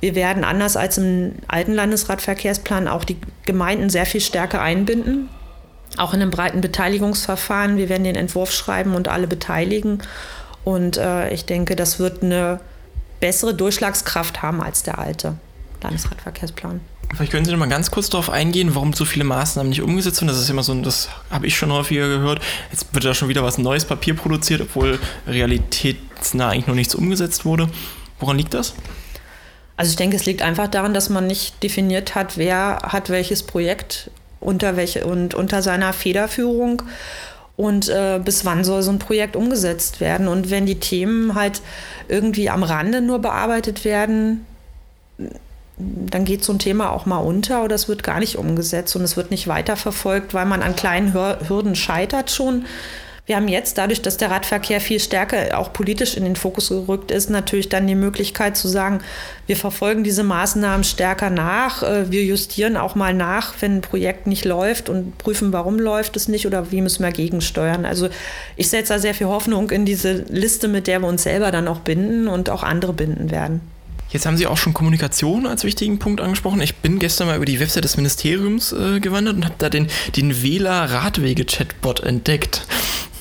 wir 0.00 0.14
werden 0.14 0.44
anders 0.44 0.76
als 0.76 0.98
im 0.98 1.34
alten 1.46 1.74
Landesradverkehrsplan 1.74 2.88
auch 2.88 3.04
die 3.04 3.18
Gemeinden 3.44 3.90
sehr 3.90 4.06
viel 4.06 4.20
stärker 4.20 4.62
einbinden, 4.62 5.28
auch 5.98 6.14
in 6.14 6.22
einem 6.22 6.30
breiten 6.30 6.60
Beteiligungsverfahren. 6.60 7.76
Wir 7.76 7.88
werden 7.88 8.04
den 8.04 8.16
Entwurf 8.16 8.52
schreiben 8.52 8.94
und 8.94 9.08
alle 9.08 9.26
beteiligen. 9.26 10.02
Und 10.64 10.96
äh, 10.96 11.30
ich 11.32 11.44
denke, 11.44 11.76
das 11.76 11.98
wird 11.98 12.22
eine 12.22 12.60
bessere 13.20 13.54
Durchschlagskraft 13.54 14.42
haben 14.42 14.62
als 14.62 14.82
der 14.82 14.98
alte 14.98 15.34
Landesradverkehrsplan. 15.82 16.80
Vielleicht 17.14 17.32
können 17.32 17.44
Sie 17.44 17.50
noch 17.50 17.58
mal 17.58 17.68
ganz 17.68 17.90
kurz 17.90 18.08
darauf 18.08 18.30
eingehen, 18.30 18.74
warum 18.74 18.92
so 18.92 19.04
viele 19.04 19.24
Maßnahmen 19.24 19.70
nicht 19.70 19.82
umgesetzt 19.82 20.20
werden. 20.20 20.28
Das 20.28 20.40
ist 20.40 20.48
immer 20.48 20.62
so, 20.62 20.74
das 20.80 21.08
habe 21.30 21.46
ich 21.46 21.56
schon 21.56 21.72
häufiger 21.72 22.08
gehört. 22.08 22.40
Jetzt 22.70 22.94
wird 22.94 23.04
da 23.04 23.14
schon 23.14 23.28
wieder 23.28 23.42
was 23.42 23.58
neues 23.58 23.84
Papier 23.84 24.14
produziert, 24.14 24.60
obwohl 24.60 24.98
realitätsnah 25.26 26.50
eigentlich 26.50 26.68
noch 26.68 26.74
nichts 26.74 26.94
umgesetzt 26.94 27.44
wurde. 27.44 27.68
Woran 28.20 28.36
liegt 28.36 28.54
das? 28.54 28.74
Also 29.80 29.92
ich 29.92 29.96
denke, 29.96 30.16
es 30.16 30.26
liegt 30.26 30.42
einfach 30.42 30.68
daran, 30.68 30.92
dass 30.92 31.08
man 31.08 31.26
nicht 31.26 31.62
definiert 31.62 32.14
hat, 32.14 32.36
wer 32.36 32.80
hat 32.82 33.08
welches 33.08 33.42
Projekt 33.42 34.10
unter 34.38 34.76
welche 34.76 35.06
und 35.06 35.32
unter 35.32 35.62
seiner 35.62 35.94
Federführung 35.94 36.82
und 37.56 37.88
äh, 37.88 38.20
bis 38.22 38.44
wann 38.44 38.62
soll 38.62 38.82
so 38.82 38.90
ein 38.90 38.98
Projekt 38.98 39.36
umgesetzt 39.36 40.02
werden. 40.02 40.28
Und 40.28 40.50
wenn 40.50 40.66
die 40.66 40.78
Themen 40.78 41.34
halt 41.34 41.62
irgendwie 42.08 42.50
am 42.50 42.62
Rande 42.62 43.00
nur 43.00 43.20
bearbeitet 43.20 43.86
werden, 43.86 44.44
dann 45.78 46.26
geht 46.26 46.44
so 46.44 46.52
ein 46.52 46.58
Thema 46.58 46.90
auch 46.90 47.06
mal 47.06 47.16
unter 47.16 47.64
oder 47.64 47.74
es 47.74 47.88
wird 47.88 48.02
gar 48.02 48.20
nicht 48.20 48.36
umgesetzt 48.36 48.94
und 48.96 49.02
es 49.02 49.16
wird 49.16 49.30
nicht 49.30 49.48
weiterverfolgt, 49.48 50.34
weil 50.34 50.44
man 50.44 50.60
an 50.62 50.76
kleinen 50.76 51.14
Hürden 51.14 51.74
scheitert 51.74 52.30
schon. 52.30 52.66
Wir 53.30 53.36
haben 53.36 53.46
jetzt, 53.46 53.78
dadurch, 53.78 54.02
dass 54.02 54.16
der 54.16 54.28
Radverkehr 54.28 54.80
viel 54.80 54.98
stärker 54.98 55.56
auch 55.56 55.72
politisch 55.72 56.16
in 56.16 56.24
den 56.24 56.34
Fokus 56.34 56.70
gerückt 56.70 57.12
ist, 57.12 57.30
natürlich 57.30 57.68
dann 57.68 57.86
die 57.86 57.94
Möglichkeit 57.94 58.56
zu 58.56 58.66
sagen, 58.66 59.02
wir 59.46 59.54
verfolgen 59.54 60.02
diese 60.02 60.24
Maßnahmen 60.24 60.82
stärker 60.82 61.30
nach. 61.30 61.84
Äh, 61.84 62.10
wir 62.10 62.24
justieren 62.24 62.76
auch 62.76 62.96
mal 62.96 63.14
nach, 63.14 63.54
wenn 63.60 63.76
ein 63.76 63.80
Projekt 63.82 64.26
nicht 64.26 64.44
läuft 64.44 64.88
und 64.88 65.16
prüfen, 65.16 65.52
warum 65.52 65.78
läuft 65.78 66.16
es 66.16 66.26
nicht 66.26 66.44
oder 66.44 66.72
wie 66.72 66.80
müssen 66.80 67.04
wir 67.04 67.12
gegensteuern. 67.12 67.84
Also 67.84 68.08
ich 68.56 68.68
setze 68.68 68.94
da 68.94 68.98
sehr 68.98 69.14
viel 69.14 69.28
Hoffnung 69.28 69.70
in 69.70 69.86
diese 69.86 70.24
Liste, 70.28 70.66
mit 70.66 70.88
der 70.88 70.98
wir 70.98 71.06
uns 71.06 71.22
selber 71.22 71.52
dann 71.52 71.68
auch 71.68 71.78
binden 71.78 72.26
und 72.26 72.50
auch 72.50 72.64
andere 72.64 72.92
binden 72.92 73.30
werden. 73.30 73.60
Jetzt 74.10 74.26
haben 74.26 74.36
Sie 74.36 74.48
auch 74.48 74.58
schon 74.58 74.74
Kommunikation 74.74 75.46
als 75.46 75.62
wichtigen 75.62 76.00
Punkt 76.00 76.20
angesprochen. 76.20 76.60
Ich 76.62 76.74
bin 76.74 76.98
gestern 76.98 77.28
mal 77.28 77.36
über 77.36 77.44
die 77.44 77.60
Website 77.60 77.84
des 77.84 77.96
Ministeriums 77.96 78.72
äh, 78.72 78.98
gewandert 78.98 79.36
und 79.36 79.44
habe 79.44 79.54
da 79.58 79.68
den, 79.68 79.86
den 80.16 80.42
Wähler-Radwege-Chatbot 80.42 82.00
entdeckt. 82.00 82.66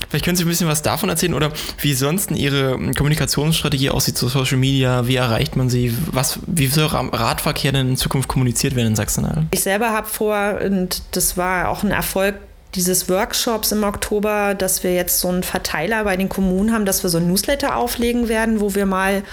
Vielleicht 0.10 0.26
können 0.26 0.36
Sie 0.36 0.44
ein 0.44 0.48
bisschen 0.48 0.68
was 0.68 0.82
davon 0.82 1.10
erzählen 1.10 1.34
oder 1.34 1.52
wie 1.82 1.94
sonst 1.94 2.32
Ihre 2.32 2.78
Kommunikationsstrategie 2.96 3.92
aussieht 3.92 4.18
zu 4.18 4.28
Social 4.28 4.58
Media. 4.58 5.08
Wie 5.08 5.16
erreicht 5.16 5.56
man 5.56 5.70
sie? 5.70 5.96
Was, 6.12 6.40
wie 6.48 6.68
soll 6.68 6.88
Radverkehr 6.88 7.72
denn 7.72 7.90
in 7.90 7.98
Zukunft 7.98 8.28
kommuniziert 8.28 8.76
werden 8.76 8.88
in 8.88 8.96
Sachsen-Anhalt? 8.96 9.48
Ich 9.52 9.62
selber 9.62 9.92
habe 9.92 10.08
vor, 10.08 10.60
und 10.66 11.04
das 11.12 11.38
war 11.38 11.70
auch 11.70 11.84
ein 11.84 11.92
Erfolg 11.92 12.36
dieses 12.76 13.10
Workshops 13.10 13.72
im 13.72 13.84
Oktober, 13.84 14.54
dass 14.54 14.84
wir 14.84 14.94
jetzt 14.94 15.20
so 15.20 15.28
einen 15.28 15.44
Verteiler 15.44 16.04
bei 16.04 16.16
den 16.16 16.30
Kommunen 16.30 16.72
haben, 16.72 16.86
dass 16.86 17.04
wir 17.04 17.10
so 17.10 17.18
ein 17.18 17.28
Newsletter 17.28 17.76
auflegen 17.76 18.28
werden, 18.30 18.62
wo 18.62 18.76
wir 18.76 18.86
mal 18.86 19.24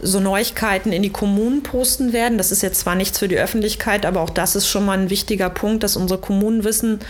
so 0.00 0.20
Neuigkeiten 0.20 0.92
in 0.92 1.02
die 1.02 1.10
Kommunen 1.10 1.62
posten 1.62 2.12
werden. 2.12 2.36
Das 2.36 2.52
ist 2.52 2.62
jetzt 2.62 2.80
zwar 2.80 2.94
nichts 2.94 3.18
für 3.18 3.28
die 3.28 3.38
Öffentlichkeit, 3.38 4.04
aber 4.04 4.20
auch 4.20 4.30
das 4.30 4.56
ist 4.56 4.66
schon 4.66 4.84
mal 4.84 4.98
ein 4.98 5.10
wichtiger 5.10 5.48
Punkt, 5.48 5.82
dass 5.82 5.96
unsere 5.96 6.20
Kommunen 6.20 6.64
wissen, 6.64 7.00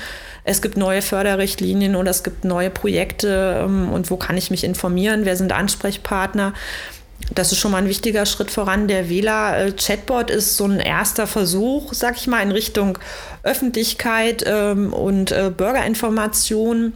es 0.45 0.61
gibt 0.61 0.77
neue 0.77 1.03
Förderrichtlinien 1.03 1.97
oder 1.97 2.11
es 2.11 2.25
gibt 2.25 2.45
neue 2.45 2.71
Projekte 2.71 3.63
ähm, 3.65 3.93
und 3.93 4.11
wo 4.11 4.17
kann 4.17 4.37
ich 4.37 4.51
mich 4.51 4.65
informieren, 4.65 5.25
wer 5.25 5.37
sind 5.37 5.53
Ansprechpartner. 5.53 6.53
Das 7.31 7.53
ist 7.53 7.59
schon 7.59 7.73
mal 7.73 7.79
ein 7.79 7.89
wichtiger 7.89 8.27
Schritt 8.27 8.51
voran. 8.51 8.89
Der 8.89 9.09
Wähler-Chatbot 9.09 10.31
ist 10.31 10.57
so 10.57 10.65
ein 10.65 10.81
erster 10.81 11.27
Versuch, 11.27 11.93
sag 11.95 12.17
ich 12.17 12.27
mal, 12.27 12.43
in 12.43 12.53
Richtung 12.53 12.99
Öffentlichkeit 13.43 14.45
ähm, 14.47 14.93
und 14.93 15.33
äh, 15.33 15.51
Bürgerinformation, 15.57 16.93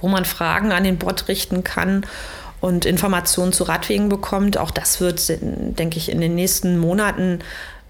wo 0.00 0.08
man 0.08 0.24
Fragen 0.24 0.72
an 0.72 0.84
den 0.84 0.98
Bot 0.98 1.28
richten 1.28 1.64
kann 1.64 2.04
und 2.60 2.84
Informationen 2.84 3.52
zu 3.52 3.64
Radwegen 3.64 4.08
bekommt. 4.08 4.56
Auch 4.56 4.70
das 4.70 5.00
wird, 5.00 5.20
denke 5.28 5.98
ich, 5.98 6.10
in 6.10 6.20
den 6.20 6.34
nächsten 6.34 6.78
Monaten 6.78 7.40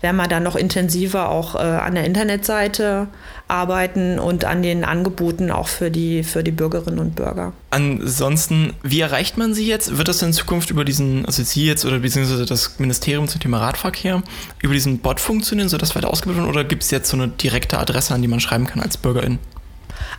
werden 0.02 0.16
wir 0.16 0.28
dann 0.28 0.42
noch 0.42 0.56
intensiver 0.56 1.30
auch 1.30 1.54
äh, 1.54 1.58
an 1.58 1.94
der 1.94 2.04
Internetseite 2.04 3.08
arbeiten 3.48 4.18
und 4.18 4.44
an 4.44 4.62
den 4.62 4.84
Angeboten 4.84 5.50
auch 5.50 5.68
für 5.68 5.90
die, 5.90 6.22
für 6.22 6.42
die 6.42 6.50
Bürgerinnen 6.50 6.98
und 6.98 7.14
Bürger. 7.14 7.52
Ansonsten, 7.70 8.74
wie 8.82 9.00
erreicht 9.00 9.38
man 9.38 9.54
Sie 9.54 9.66
jetzt? 9.66 9.96
Wird 9.96 10.08
das 10.08 10.22
in 10.22 10.32
Zukunft 10.32 10.70
über 10.70 10.84
diesen, 10.84 11.24
also 11.26 11.42
Sie 11.42 11.66
jetzt 11.66 11.84
oder 11.84 12.00
beziehungsweise 12.00 12.46
das 12.46 12.78
Ministerium 12.78 13.28
zum 13.28 13.40
Thema 13.40 13.58
Radverkehr, 13.58 14.22
über 14.60 14.74
diesen 14.74 14.98
Bot 14.98 15.20
funktionieren, 15.20 15.68
sodass 15.68 15.94
weiter 15.94 16.10
ausgebildet 16.10 16.44
wird 16.44 16.54
oder 16.54 16.64
gibt 16.64 16.82
es 16.82 16.90
jetzt 16.90 17.08
so 17.08 17.16
eine 17.16 17.28
direkte 17.28 17.78
Adresse, 17.78 18.14
an 18.14 18.22
die 18.22 18.28
man 18.28 18.40
schreiben 18.40 18.66
kann 18.66 18.82
als 18.82 18.96
Bürgerin? 18.96 19.38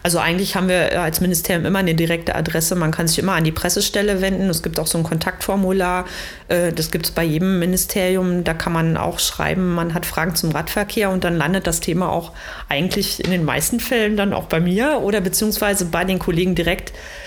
Also 0.04 0.20
eigentlich 0.20 0.56
haben 0.56 0.68
wir 0.68 1.02
als 1.02 1.22
Ministerium 1.22 1.66
immer 1.66 1.80
eine 1.80 1.96
direkte 1.96 2.36
Adresse. 2.36 2.76
Man 2.76 2.92
kann 2.92 3.08
sich 3.08 3.20
immer 3.20 3.34
an 3.34 3.44
die 3.44 3.52
Pressestelle 3.52 4.22
wenden. 4.22 4.50
Es 4.50 4.62
gibt 4.62 4.80
auch 4.80 4.88
so 4.88 4.98
ein 4.98 5.04
Kontaktformular. 5.04 6.06
Äh, 6.48 6.74
das 6.74 6.92
gibt 6.92 7.06
es 7.06 7.12
bei 7.12 7.24
jedem 7.24 7.60
Ministerium. 7.60 8.44
Da 8.44 8.54
kann 8.54 8.74
man 8.74 8.98
auch 8.98 9.20
schreiben, 9.20 9.74
man 9.74 9.94
hat 9.94 10.06
Fragen 10.06 10.36
zum 10.36 10.52
Radverkehr 10.52 11.10
und 11.10 11.24
dann 11.24 11.38
landet 11.38 11.68
das 11.68 11.80
Thema 11.80 12.10
auch 12.10 12.34
eigentlich 12.70 13.24
in 13.24 13.32
den 13.32 13.46
meisten 13.46 13.80
Fällen 13.80 14.18
dann 14.18 14.34
auch 14.34 14.46
bei 14.46 14.60
mir 14.60 15.00
oder 15.02 15.22
beziehungsweise 15.22 15.86
bei 15.86 16.04
den 16.04 16.20
Kollegen 16.20 16.56
direkt 16.56 16.90
äh, 16.90 17.23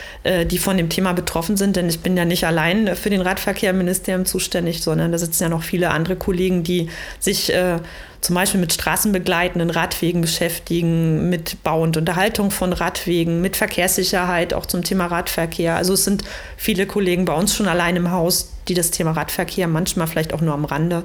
die 0.46 0.58
von 0.58 0.76
dem 0.76 0.88
Thema 0.88 1.12
betroffen 1.12 1.56
sind, 1.56 1.76
denn 1.76 1.88
ich 1.88 2.00
bin 2.00 2.16
ja 2.16 2.24
nicht 2.24 2.44
allein 2.44 2.96
für 2.96 3.10
den 3.10 3.20
Radverkehr 3.20 3.70
im 3.70 3.78
Ministerium 3.78 4.24
zuständig, 4.24 4.82
sondern 4.82 5.12
da 5.12 5.18
sitzen 5.18 5.44
ja 5.44 5.48
noch 5.48 5.62
viele 5.62 5.90
andere 5.90 6.16
Kollegen, 6.16 6.62
die 6.64 6.88
sich 7.20 7.52
äh, 7.52 7.78
zum 8.20 8.34
Beispiel 8.34 8.60
mit 8.60 8.72
straßenbegleitenden 8.72 9.70
Radwegen 9.70 10.20
beschäftigen, 10.20 11.28
mit 11.28 11.62
Bau 11.62 11.82
und 11.82 11.96
Unterhaltung 11.96 12.50
von 12.50 12.72
Radwegen, 12.72 13.40
mit 13.40 13.56
Verkehrssicherheit, 13.56 14.52
auch 14.52 14.66
zum 14.66 14.82
Thema 14.82 15.06
Radverkehr. 15.06 15.76
Also 15.76 15.92
es 15.92 16.04
sind 16.04 16.24
viele 16.56 16.86
Kollegen 16.86 17.24
bei 17.24 17.34
uns 17.34 17.54
schon 17.54 17.68
allein 17.68 17.94
im 17.94 18.10
Haus, 18.10 18.52
die 18.66 18.74
das 18.74 18.90
Thema 18.90 19.12
Radverkehr 19.12 19.68
manchmal 19.68 20.08
vielleicht 20.08 20.34
auch 20.34 20.40
nur 20.40 20.54
am 20.54 20.64
Rande, 20.64 21.04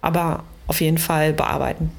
aber 0.00 0.44
auf 0.68 0.80
jeden 0.80 0.98
Fall 0.98 1.32
bearbeiten. 1.32 1.90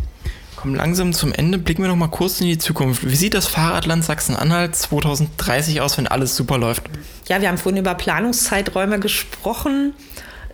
Kommen 0.66 0.78
langsam 0.78 1.14
zum 1.14 1.32
Ende. 1.32 1.60
Blicken 1.60 1.84
wir 1.84 1.90
noch 1.90 1.96
mal 1.96 2.08
kurz 2.08 2.42
in 2.42 2.48
die 2.48 2.58
Zukunft. 2.58 3.08
Wie 3.08 3.16
sieht 3.16 3.36
das 3.36 3.46
Fahrradland 3.46 4.04
Sachsen-Anhalt 4.04 4.76
2030 4.76 5.80
aus, 5.80 5.96
wenn 6.00 6.08
alles 6.08 6.36
super 6.36 6.58
läuft? 6.58 6.82
Ja, 7.28 7.40
wir 7.40 7.50
haben 7.50 7.60
vorhin 7.60 7.80
über 7.80 7.94
Planungszeiträume 7.94 9.00
gesprochen. 9.00 9.94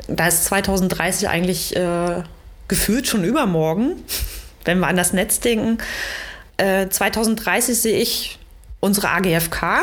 Da 0.10 0.28
ist 0.28 0.44
2030 0.44 1.30
eigentlich 1.30 1.78
äh, 1.78 2.24
gefühlt 2.68 3.08
schon 3.08 3.24
übermorgen, 3.24 3.94
wenn 4.66 4.80
wir 4.80 4.88
an 4.88 4.98
das 4.98 5.14
Netz 5.14 5.40
denken. 5.40 5.78
Äh, 6.58 6.90
2030 6.90 7.80
sehe 7.80 7.98
ich 7.98 8.38
unsere 8.82 9.12
AGFK, 9.12 9.80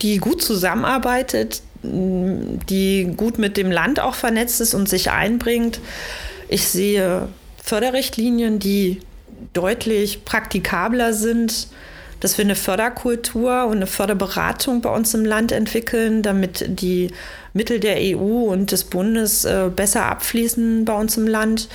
die 0.00 0.16
gut 0.16 0.40
zusammenarbeitet, 0.40 1.60
die 1.82 3.12
gut 3.14 3.38
mit 3.38 3.58
dem 3.58 3.70
Land 3.70 4.00
auch 4.00 4.14
vernetzt 4.14 4.62
ist 4.62 4.72
und 4.72 4.88
sich 4.88 5.10
einbringt. 5.10 5.80
Ich 6.48 6.66
sehe 6.66 7.28
Förderrichtlinien, 7.62 8.58
die 8.58 9.00
deutlich 9.52 10.24
praktikabler 10.24 11.12
sind, 11.12 11.68
dass 12.18 12.36
wir 12.36 12.44
eine 12.44 12.56
Förderkultur 12.56 13.66
und 13.66 13.76
eine 13.76 13.86
Förderberatung 13.86 14.80
bei 14.80 14.90
uns 14.90 15.14
im 15.14 15.24
Land 15.24 15.52
entwickeln, 15.52 16.22
damit 16.22 16.64
die 16.80 17.10
Mittel 17.52 17.80
der 17.80 17.96
EU 17.98 18.52
und 18.52 18.72
des 18.72 18.84
Bundes 18.84 19.44
äh, 19.44 19.70
besser 19.74 20.06
abfließen 20.06 20.84
bei 20.84 20.92
uns 20.92 21.16
im 21.16 21.26
Land. 21.26 21.68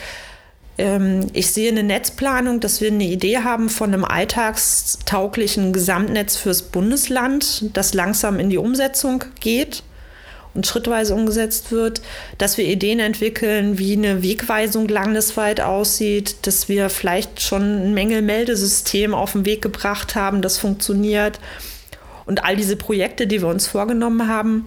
Ähm, 0.78 1.28
ich 1.34 1.52
sehe 1.52 1.72
eine 1.72 1.84
Netzplanung, 1.84 2.60
dass 2.60 2.82
wir 2.82 2.92
eine 2.92 3.06
Idee 3.06 3.40
haben 3.40 3.70
von 3.70 3.94
einem 3.94 4.06
alltagstauglichen 4.06 5.72
Gesamtnetz 5.74 6.36
fürs 6.36 6.64
Bundesland, 6.64 7.76
das 7.76 7.94
langsam 7.94 8.40
in 8.40 8.50
die 8.50 8.58
Umsetzung 8.58 9.24
geht 9.40 9.84
und 10.54 10.66
schrittweise 10.66 11.14
umgesetzt 11.14 11.72
wird, 11.72 12.02
dass 12.38 12.58
wir 12.58 12.66
Ideen 12.66 13.00
entwickeln, 13.00 13.78
wie 13.78 13.94
eine 13.94 14.24
Wegweisung 14.24 14.88
landesweit 14.88 15.62
aussieht, 15.62 16.48
dass 16.48 16.68
wir 16.70 16.90
vielleicht 16.90 17.42
schon 17.42 17.62
ein 17.62 17.94
Mängelmeldesystem 17.94 19.14
auf 19.14 19.34
den 19.34 19.46
Weg 19.46 19.62
gebracht 19.62 20.16
haben, 20.16 20.42
das 20.42 20.58
funktioniert. 20.58 21.40
Und 22.26 22.44
all 22.44 22.56
diese 22.56 22.76
Projekte, 22.76 23.28
die 23.28 23.42
wir 23.42 23.48
uns 23.48 23.68
vorgenommen 23.68 24.28
haben, 24.28 24.66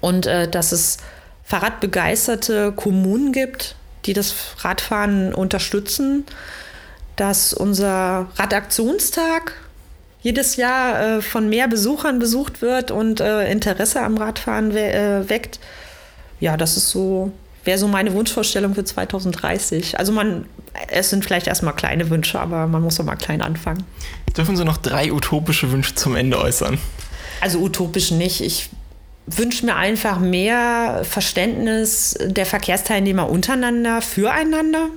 und 0.00 0.26
äh, 0.26 0.48
dass 0.48 0.72
es 0.72 0.98
Fahrradbegeisterte 1.44 2.72
Kommunen 2.72 3.32
gibt, 3.32 3.76
die 4.04 4.12
das 4.12 4.34
Radfahren 4.58 5.34
unterstützen, 5.34 6.24
dass 7.16 7.52
unser 7.52 8.28
Radaktionstag 8.36 9.54
jedes 10.26 10.56
Jahr 10.56 11.18
äh, 11.18 11.22
von 11.22 11.48
mehr 11.48 11.68
Besuchern 11.68 12.18
besucht 12.18 12.60
wird 12.60 12.90
und 12.90 13.20
äh, 13.20 13.48
Interesse 13.48 14.02
am 14.02 14.16
Radfahren 14.16 14.74
we 14.74 14.80
äh, 14.80 15.28
weckt. 15.28 15.60
Ja, 16.40 16.56
das 16.56 16.76
ist 16.76 16.90
so, 16.90 17.30
wäre 17.62 17.78
so 17.78 17.86
meine 17.86 18.12
Wunschvorstellung 18.12 18.74
für 18.74 18.82
2030. 18.82 20.00
Also 20.00 20.10
man, 20.10 20.46
es 20.88 21.10
sind 21.10 21.24
vielleicht 21.24 21.46
erstmal 21.46 21.74
kleine 21.76 22.10
Wünsche, 22.10 22.40
aber 22.40 22.66
man 22.66 22.82
muss 22.82 22.96
doch 22.96 23.04
mal 23.04 23.14
klein 23.14 23.40
anfangen. 23.40 23.84
Dürfen 24.36 24.56
Sie 24.56 24.64
noch 24.64 24.78
drei 24.78 25.12
utopische 25.12 25.70
Wünsche 25.70 25.94
zum 25.94 26.16
Ende 26.16 26.40
äußern? 26.40 26.76
Also 27.40 27.60
utopisch 27.60 28.10
nicht. 28.10 28.40
Ich 28.40 28.70
wünsche 29.28 29.64
mir 29.64 29.76
einfach 29.76 30.18
mehr 30.18 31.02
Verständnis 31.04 32.18
der 32.20 32.46
Verkehrsteilnehmer 32.46 33.30
untereinander, 33.30 34.02
füreinander. 34.02 34.88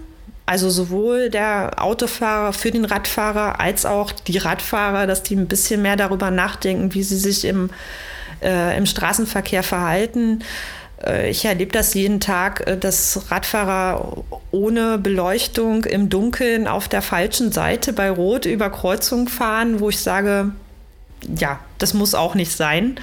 Also 0.50 0.72
sowohl 0.72 1.30
der 1.30 1.74
Autofahrer 1.78 2.54
für 2.54 2.72
den 2.72 2.84
Radfahrer 2.84 3.60
als 3.60 3.86
auch 3.86 4.12
die 4.12 4.40
Radfahrer, 4.40 5.06
dass 5.06 5.22
die 5.22 5.36
ein 5.36 5.46
bisschen 5.46 5.84
mehr 5.84 5.96
darüber 5.96 6.32
nachdenken, 6.32 6.92
wie 6.96 7.04
sie 7.04 7.18
sich 7.18 7.46
im, 7.46 7.70
äh, 8.42 8.76
im 8.76 8.88
Straßenverkehr 8.88 9.62
verhalten. 9.62 10.40
Äh, 11.06 11.30
ich 11.30 11.46
erlebe 11.46 11.72
das 11.72 11.94
jeden 11.94 12.20
Tag, 12.20 12.66
äh, 12.66 12.78
dass 12.78 13.30
Radfahrer 13.30 14.24
ohne 14.50 14.98
Beleuchtung 14.98 15.86
im 15.86 16.10
Dunkeln 16.10 16.68
auf 16.68 16.88
der 16.88 17.04
falschen 17.04 17.52
Seite 17.52 17.94
bei 17.94 18.10
Rot 18.10 18.48
über 18.48 18.72
Kreuzung 18.72 19.28
fahren, 19.28 19.80
wo 19.80 19.90
ich 19.90 20.00
sage, 20.00 20.50
ja, 21.38 21.60
das 21.78 21.94
muss 21.94 22.16
auch 22.16 22.34
nicht 22.34 22.52
sein. 22.52 23.00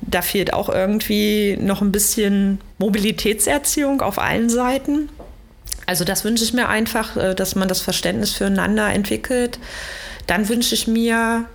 Da 0.00 0.22
fehlt 0.22 0.52
auch 0.52 0.68
irgendwie 0.68 1.56
noch 1.60 1.82
ein 1.82 1.90
bisschen 1.90 2.60
Mobilitätserziehung 2.78 4.00
auf 4.00 4.20
allen 4.20 4.48
Seiten. 4.48 5.08
Also 5.88 6.04
das 6.04 6.22
wünsche 6.22 6.44
ich 6.44 6.52
mir 6.52 6.68
einfach, 6.68 7.16
äh, 7.16 7.34
dass 7.34 7.54
man 7.54 7.66
das 7.66 7.80
Verständnis 7.80 8.32
füreinander 8.32 8.92
entwickelt. 8.92 9.58
Dann 10.26 10.50
wünsche 10.50 10.74
ich 10.74 10.86
mir, 10.86 11.46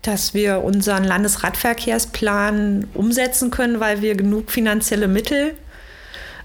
dass 0.00 0.32
wir 0.32 0.64
unseren 0.64 1.04
Landesradverkehrsplan 1.04 2.88
umsetzen 2.94 3.50
können, 3.50 3.80
weil 3.80 4.00
wir 4.00 4.14
genug 4.14 4.50
finanzielle 4.50 5.06
Mittel 5.06 5.54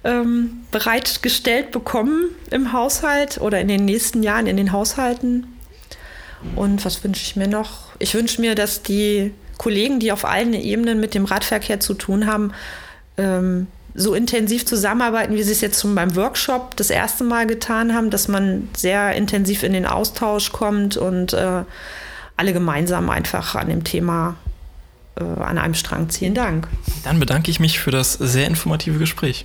ähm, 0.03 0.65
bereitgestellt 0.71 1.71
bekommen 1.71 2.31
im 2.51 2.73
Haushalt 2.73 3.39
oder 3.39 3.61
in 3.61 3.69
den 3.69 3.85
nächsten 3.85 4.21
Jahren 4.21 4.45
in 4.45 4.57
den 4.57 4.73
Haushalten. 4.73 5.47
Und 6.57 6.83
was 6.83 7.05
wünsche 7.05 7.21
ich 7.23 7.37
mir 7.37 7.47
noch? 7.47 7.95
Ich 7.99 8.15
wünsche 8.15 8.41
mir, 8.41 8.53
dass 8.53 8.83
die 8.83 9.31
Kollegen, 9.57 10.01
die 10.01 10.11
auf 10.11 10.25
allen 10.25 10.53
Ebenen 10.53 10.99
mit 10.99 11.13
dem 11.13 11.23
Radverkehr 11.23 11.79
zu 11.79 11.93
tun 11.93 12.27
haben, 12.27 12.51
ähm, 13.17 13.67
so 13.99 14.13
intensiv 14.13 14.65
zusammenarbeiten, 14.65 15.35
wie 15.35 15.43
sie 15.43 15.51
es 15.51 15.61
jetzt 15.61 15.81
schon 15.81 15.93
beim 15.93 16.15
Workshop 16.15 16.75
das 16.77 16.89
erste 16.89 17.25
Mal 17.25 17.45
getan 17.45 17.93
haben, 17.93 18.09
dass 18.09 18.29
man 18.29 18.69
sehr 18.75 19.13
intensiv 19.13 19.63
in 19.63 19.73
den 19.73 19.85
Austausch 19.85 20.53
kommt 20.53 20.95
und 20.95 21.33
äh, 21.33 21.63
alle 22.37 22.53
gemeinsam 22.53 23.09
einfach 23.09 23.55
an 23.55 23.67
dem 23.67 23.83
Thema 23.83 24.37
äh, 25.19 25.23
an 25.23 25.57
einem 25.57 25.73
Strang 25.73 26.09
ziehen. 26.09 26.33
Dank. 26.33 26.67
Dann 27.03 27.19
bedanke 27.19 27.51
ich 27.51 27.59
mich 27.59 27.79
für 27.79 27.91
das 27.91 28.13
sehr 28.13 28.47
informative 28.47 28.99
Gespräch. 28.99 29.43